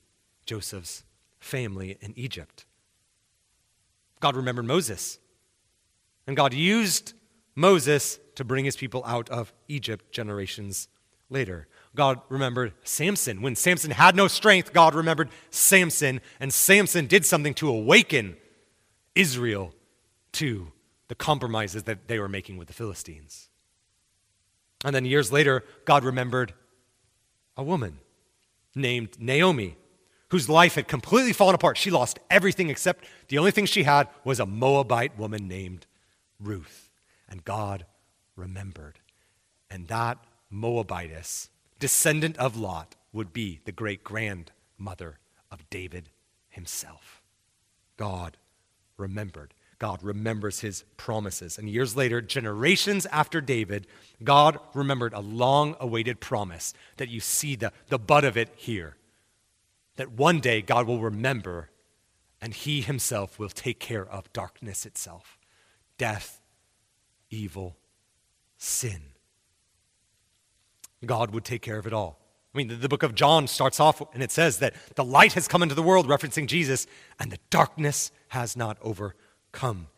Joseph's 0.45 1.03
family 1.39 1.97
in 2.01 2.13
Egypt. 2.17 2.65
God 4.19 4.35
remembered 4.35 4.65
Moses. 4.65 5.19
And 6.25 6.35
God 6.35 6.53
used 6.53 7.13
Moses 7.55 8.19
to 8.35 8.43
bring 8.43 8.65
his 8.65 8.75
people 8.75 9.03
out 9.05 9.29
of 9.29 9.53
Egypt 9.67 10.11
generations 10.11 10.87
later. 11.29 11.67
God 11.95 12.21
remembered 12.29 12.73
Samson. 12.83 13.41
When 13.41 13.55
Samson 13.55 13.91
had 13.91 14.15
no 14.15 14.27
strength, 14.27 14.73
God 14.73 14.95
remembered 14.95 15.29
Samson, 15.49 16.21
and 16.39 16.53
Samson 16.53 17.07
did 17.07 17.25
something 17.25 17.53
to 17.55 17.69
awaken 17.69 18.37
Israel 19.15 19.73
to 20.33 20.71
the 21.07 21.15
compromises 21.15 21.83
that 21.83 22.07
they 22.07 22.19
were 22.19 22.27
making 22.27 22.57
with 22.57 22.67
the 22.67 22.73
Philistines. 22.73 23.49
And 24.83 24.95
then 24.95 25.05
years 25.05 25.31
later, 25.31 25.63
God 25.85 26.03
remembered 26.03 26.53
a 27.55 27.63
woman 27.63 27.99
named 28.75 29.19
Naomi, 29.19 29.77
whose 30.29 30.49
life 30.49 30.75
had 30.75 30.87
completely 30.87 31.33
fallen 31.33 31.55
apart. 31.55 31.77
She 31.77 31.89
lost 31.89 32.19
everything 32.29 32.69
except 32.69 33.05
the 33.29 33.37
only 33.37 33.51
thing 33.51 33.65
she 33.65 33.83
had 33.83 34.07
was 34.23 34.39
a 34.39 34.45
Moabite 34.45 35.17
woman 35.17 35.47
named 35.47 35.87
Ruth. 36.39 36.89
And 37.29 37.43
God 37.43 37.85
remembered. 38.35 38.99
And 39.71 39.87
that 39.87 40.19
Moabitess 40.49 41.49
descendant 41.79 42.37
of 42.37 42.57
Lot, 42.57 42.95
would 43.13 43.33
be 43.33 43.59
the 43.65 43.71
great 43.71 44.03
grandmother 44.03 45.19
of 45.51 45.69
David 45.69 46.09
himself. 46.49 47.21
God 47.95 48.37
remembered. 48.97 49.53
God 49.79 50.01
remembers 50.01 50.61
his 50.61 50.83
promises. 50.97 51.57
And 51.57 51.69
years 51.69 51.95
later, 51.95 52.21
generations 52.21 53.05
after 53.07 53.41
David, 53.41 53.85
God 54.23 54.59
remembered 54.73 55.13
a 55.13 55.19
long 55.19 55.75
awaited 55.79 56.19
promise 56.19 56.73
that 56.97 57.09
you 57.09 57.19
see 57.19 57.55
the, 57.55 57.71
the 57.89 57.99
butt 57.99 58.25
of 58.25 58.37
it 58.37 58.49
here. 58.55 58.97
That 59.97 60.11
one 60.11 60.39
day 60.39 60.61
God 60.61 60.87
will 60.87 61.01
remember 61.01 61.69
and 62.41 62.53
he 62.53 62.81
himself 62.81 63.39
will 63.39 63.49
take 63.49 63.79
care 63.79 64.05
of 64.05 64.31
darkness 64.33 64.85
itself, 64.85 65.37
death, 65.97 66.41
evil, 67.29 67.77
sin. 68.57 69.01
God 71.05 71.31
would 71.31 71.45
take 71.45 71.61
care 71.61 71.77
of 71.77 71.87
it 71.87 71.93
all. 71.93 72.19
I 72.53 72.57
mean, 72.57 72.67
the, 72.69 72.75
the, 72.75 72.89
book 72.89 73.03
of 73.03 73.13
John 73.13 73.47
starts 73.47 73.79
off 73.79 74.01
and 74.13 74.23
it 74.23 74.31
says 74.31 74.57
that 74.59 74.73
the 74.95 75.03
light 75.03 75.33
has 75.33 75.47
come 75.47 75.61
into 75.61 75.75
the 75.75 75.83
world, 75.83 76.07
referencing 76.07 76.47
Jesus, 76.47 76.87
and 77.19 77.31
the 77.31 77.37
darkness 77.51 78.11
has 78.29 78.55
not 78.55 78.77
overcome 78.81 79.21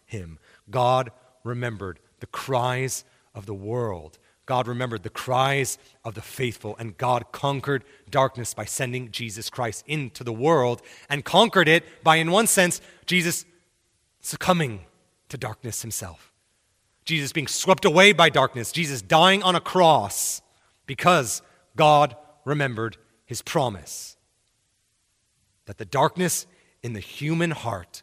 him. 0.05 0.39
God 0.69 1.11
remembered 1.43 1.99
the 2.19 2.27
cries 2.27 3.03
of 3.33 3.45
the 3.45 3.53
world. 3.53 4.17
God 4.45 4.67
remembered 4.67 5.03
the 5.03 5.09
cries 5.09 5.77
of 6.03 6.15
the 6.15 6.21
faithful, 6.21 6.75
and 6.79 6.97
God 6.97 7.31
conquered 7.31 7.83
darkness 8.09 8.53
by 8.55 8.65
sending 8.65 9.11
Jesus 9.11 9.49
Christ 9.49 9.83
into 9.85 10.23
the 10.23 10.33
world 10.33 10.81
and 11.07 11.23
conquered 11.23 11.67
it 11.67 11.83
by, 12.03 12.15
in 12.15 12.31
one 12.31 12.47
sense, 12.47 12.81
Jesus 13.05 13.45
succumbing 14.21 14.81
to 15.29 15.37
darkness 15.37 15.83
himself. 15.83 16.33
Jesus 17.05 17.31
being 17.31 17.47
swept 17.47 17.85
away 17.85 18.11
by 18.11 18.29
darkness, 18.29 18.71
Jesus 18.71 19.01
dying 19.01 19.43
on 19.43 19.55
a 19.55 19.61
cross 19.61 20.41
because 20.87 21.41
God 21.75 22.15
remembered 22.43 22.97
his 23.25 23.43
promise 23.43 24.17
that 25.65 25.77
the 25.77 25.85
darkness 25.85 26.47
in 26.81 26.93
the 26.93 26.99
human 26.99 27.51
heart 27.51 28.01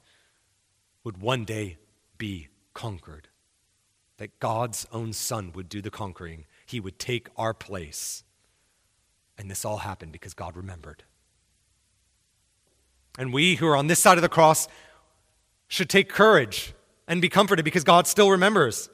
would 1.06 1.22
one 1.22 1.44
day 1.44 1.78
be 2.18 2.48
conquered. 2.74 3.28
That 4.16 4.40
God's 4.40 4.88
own 4.90 5.12
Son 5.12 5.52
would 5.54 5.68
do 5.68 5.80
the 5.80 5.88
conquering. 5.88 6.46
He 6.66 6.80
would 6.80 6.98
take 6.98 7.28
our 7.36 7.54
place. 7.54 8.24
And 9.38 9.48
this 9.48 9.64
all 9.64 9.76
happened 9.76 10.10
because 10.10 10.34
God 10.34 10.56
remembered. 10.56 11.04
And 13.16 13.32
we 13.32 13.54
who 13.54 13.68
are 13.68 13.76
on 13.76 13.86
this 13.86 14.00
side 14.00 14.18
of 14.18 14.22
the 14.22 14.28
cross 14.28 14.66
should 15.68 15.88
take 15.88 16.08
courage 16.08 16.74
and 17.06 17.22
be 17.22 17.28
comforted 17.28 17.64
because 17.64 17.84
God 17.84 18.08
still 18.08 18.32
remembers. 18.32 18.90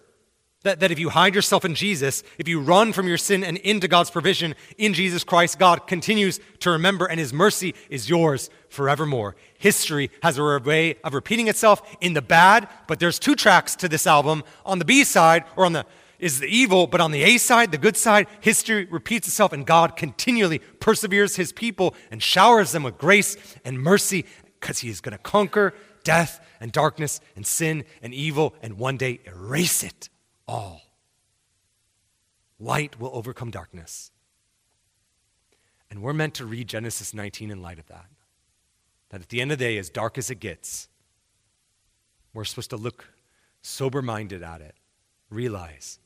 That, 0.64 0.78
that 0.80 0.92
if 0.92 0.98
you 0.98 1.10
hide 1.10 1.34
yourself 1.34 1.64
in 1.64 1.74
Jesus, 1.74 2.22
if 2.38 2.46
you 2.46 2.60
run 2.60 2.92
from 2.92 3.08
your 3.08 3.18
sin 3.18 3.42
and 3.42 3.56
into 3.58 3.88
God's 3.88 4.10
provision 4.10 4.54
in 4.78 4.94
Jesus 4.94 5.24
Christ, 5.24 5.58
God 5.58 5.88
continues 5.88 6.38
to 6.60 6.70
remember 6.70 7.06
and 7.06 7.18
his 7.18 7.32
mercy 7.32 7.74
is 7.90 8.08
yours 8.08 8.48
forevermore. 8.68 9.34
History 9.58 10.10
has 10.22 10.38
a 10.38 10.60
way 10.60 10.96
of 11.02 11.14
repeating 11.14 11.48
itself 11.48 11.96
in 12.00 12.14
the 12.14 12.22
bad, 12.22 12.68
but 12.86 13.00
there's 13.00 13.18
two 13.18 13.34
tracks 13.34 13.74
to 13.76 13.88
this 13.88 14.06
album. 14.06 14.44
On 14.64 14.78
the 14.78 14.84
B 14.84 15.02
side, 15.02 15.44
or 15.56 15.66
on 15.66 15.72
the 15.72 15.84
is 16.20 16.38
the 16.38 16.46
evil, 16.46 16.86
but 16.86 17.00
on 17.00 17.10
the 17.10 17.24
A 17.24 17.36
side, 17.36 17.72
the 17.72 17.78
good 17.78 17.96
side, 17.96 18.28
history 18.40 18.84
repeats 18.84 19.26
itself 19.26 19.52
and 19.52 19.66
God 19.66 19.96
continually 19.96 20.60
perseveres 20.78 21.34
his 21.34 21.52
people 21.52 21.96
and 22.12 22.22
showers 22.22 22.70
them 22.70 22.84
with 22.84 22.96
grace 22.96 23.36
and 23.64 23.82
mercy 23.82 24.24
because 24.60 24.78
he 24.78 24.88
is 24.88 25.00
going 25.00 25.16
to 25.16 25.18
conquer 25.18 25.74
death 26.04 26.40
and 26.60 26.70
darkness 26.70 27.20
and 27.34 27.44
sin 27.44 27.84
and 28.02 28.14
evil 28.14 28.54
and 28.62 28.78
one 28.78 28.96
day 28.96 29.18
erase 29.26 29.82
it 29.82 30.08
all. 30.52 30.82
Light 32.60 33.00
will 33.00 33.10
overcome 33.12 33.50
darkness. 33.50 34.12
And 35.90 36.02
we're 36.02 36.12
meant 36.12 36.34
to 36.34 36.46
read 36.46 36.68
Genesis 36.68 37.12
19 37.12 37.50
in 37.50 37.60
light 37.60 37.78
of 37.78 37.86
that. 37.86 38.06
That 39.08 39.22
at 39.22 39.28
the 39.30 39.40
end 39.40 39.50
of 39.52 39.58
the 39.58 39.64
day, 39.64 39.78
as 39.78 39.90
dark 39.90 40.16
as 40.16 40.30
it 40.30 40.36
gets, 40.36 40.88
we're 42.32 42.44
supposed 42.44 42.70
to 42.70 42.76
look 42.76 43.06
sober 43.62 44.00
minded 44.00 44.42
at 44.42 44.60
it, 44.60 44.74
realize 45.28 45.98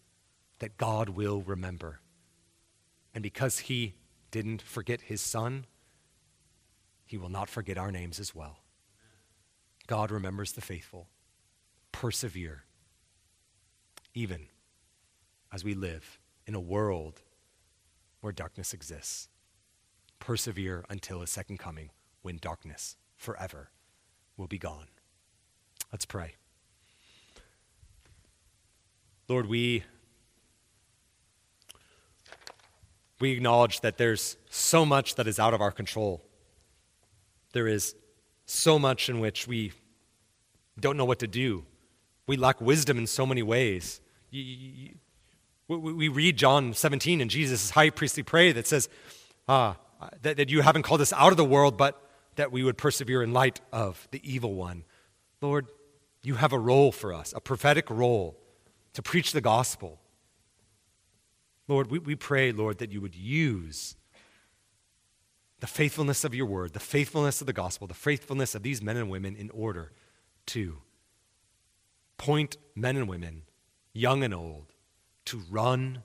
that 0.61 0.77
God 0.77 1.11
will 1.11 1.43
remember. 1.43 2.01
And 3.15 3.23
because 3.23 3.61
He 3.61 3.95
didn't 4.31 4.63
forget 4.63 5.03
His 5.03 5.21
Son, 5.21 5.67
He 7.05 7.19
will 7.19 7.29
not 7.29 7.49
forget 7.49 7.79
our 7.79 7.93
names 7.93 8.19
as 8.19 8.35
well. 8.35 8.59
God 9.87 10.11
remembers 10.11 10.53
the 10.53 10.61
faithful. 10.61 11.09
Persevere 11.93 12.66
even 14.17 14.47
as 15.53 15.63
we 15.63 15.75
live 15.75 16.19
in 16.47 16.55
a 16.55 16.61
world 16.61 17.21
where 18.23 18.33
darkness 18.33 18.73
exists. 18.73 19.29
Persevere 20.19 20.87
until 20.89 21.21
his 21.21 21.31
second 21.31 21.59
coming 21.59 21.91
when 22.23 22.39
darkness 22.39 22.97
forever 23.15 23.71
will 24.39 24.47
be 24.47 24.59
gone. 24.59 24.87
Let's 25.93 26.07
pray. 26.07 26.35
Lord, 29.29 29.47
we 29.47 29.85
we 33.21 33.33
acknowledge 33.33 33.81
that 33.83 33.99
there's 33.99 34.39
so 34.49 34.87
much 34.87 35.17
that 35.17 35.27
is 35.27 35.39
out 35.39 35.53
of 35.53 35.61
our 35.61 35.71
control. 35.71 36.25
There 37.53 37.67
is 37.67 37.95
so 38.47 38.79
much 38.79 39.11
in 39.11 39.21
which 39.21 39.47
we 39.47 39.73
don't 40.81 40.97
know 40.97 41.05
what 41.05 41.19
to 41.19 41.27
do. 41.27 41.67
We 42.27 42.37
lack 42.37 42.61
wisdom 42.63 42.97
in 42.99 43.07
so 43.07 43.27
many 43.27 43.43
ways. 43.43 44.01
We 45.69 46.09
read 46.09 46.37
John 46.37 46.75
17 46.75 47.21
in 47.21 47.29
Jesus' 47.29 47.71
high 47.71 47.91
priestly 47.91 48.23
prayer 48.23 48.53
that 48.53 48.67
says 48.67 48.89
uh, 49.49 49.75
that, 50.23 50.37
that 50.37 50.49
you 50.49 50.61
haven't 50.61 50.83
called 50.83 51.01
us 51.01 51.13
out 51.13 51.33
of 51.33 51.37
the 51.37 51.45
world, 51.45 51.77
but 51.77 52.01
that 52.37 52.53
we 52.53 52.63
would 52.63 52.79
persevere 52.79 53.23
in 53.23 53.33
light 53.33 53.61
of 53.73 54.07
the 54.11 54.21
evil 54.23 54.55
one. 54.55 54.85
Lord, 55.41 55.67
you 56.23 56.35
have 56.35 56.53
a 56.53 56.59
role 56.59 56.93
for 56.93 57.13
us, 57.13 57.33
a 57.37 57.41
prophetic 57.41 57.91
role 57.91 58.39
to 58.95 59.03
preach 59.03 59.33
the 59.33 59.41
gospel. 59.41 60.01
Lord, 61.69 61.91
we, 61.91 61.99
we 61.99 62.15
pray, 62.15 62.53
Lord, 62.53 62.79
that 62.79 62.93
you 62.93 63.01
would 63.01 63.15
use 63.15 63.97
the 65.61 65.67
faithfulness 65.67 66.25
of 66.25 66.35
your 66.35 66.47
word, 66.47 66.73
the 66.73 66.81
faithfulness 66.81 67.41
of 67.41 67.47
the 67.47 67.53
gospel, 67.53 67.87
the 67.87 67.95
faithfulness 67.95 68.55
of 68.55 68.63
these 68.63 68.83
men 68.83 68.97
and 68.97 69.11
women 69.11 69.35
in 69.35 69.51
order 69.51 69.93
to 70.47 70.79
point 72.19 72.57
men 72.75 72.97
and 72.97 73.09
women, 73.09 73.43
young 73.97 74.23
and 74.23 74.35
old, 74.35 74.73
to 75.25 75.43
run 75.51 76.03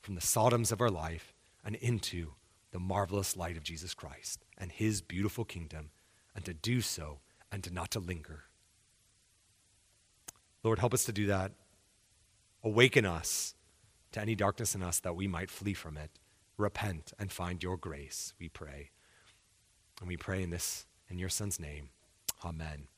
from 0.00 0.14
the 0.14 0.20
Sodoms 0.20 0.72
of 0.72 0.80
our 0.80 0.90
life 0.90 1.34
and 1.64 1.76
into 1.76 2.32
the 2.72 2.78
marvelous 2.78 3.36
light 3.36 3.56
of 3.56 3.62
Jesus 3.62 3.94
Christ 3.94 4.44
and 4.58 4.72
his 4.72 5.00
beautiful 5.00 5.44
kingdom, 5.44 5.90
and 6.34 6.44
to 6.44 6.54
do 6.54 6.80
so 6.80 7.20
and 7.52 7.62
to 7.64 7.72
not 7.72 7.90
to 7.92 8.00
linger. 8.00 8.44
Lord, 10.62 10.78
help 10.78 10.94
us 10.94 11.04
to 11.04 11.12
do 11.12 11.26
that. 11.26 11.52
Awaken 12.64 13.06
us 13.06 13.54
to 14.12 14.20
any 14.20 14.34
darkness 14.34 14.74
in 14.74 14.82
us 14.82 14.98
that 15.00 15.14
we 15.14 15.28
might 15.28 15.50
flee 15.50 15.74
from 15.74 15.96
it. 15.96 16.10
Repent 16.56 17.12
and 17.18 17.30
find 17.30 17.62
your 17.62 17.76
grace, 17.76 18.32
we 18.40 18.48
pray. 18.48 18.90
And 20.00 20.08
we 20.08 20.16
pray 20.16 20.42
in 20.42 20.50
this 20.50 20.86
in 21.08 21.18
your 21.18 21.28
son's 21.28 21.60
name. 21.60 21.90
Amen. 22.44 22.88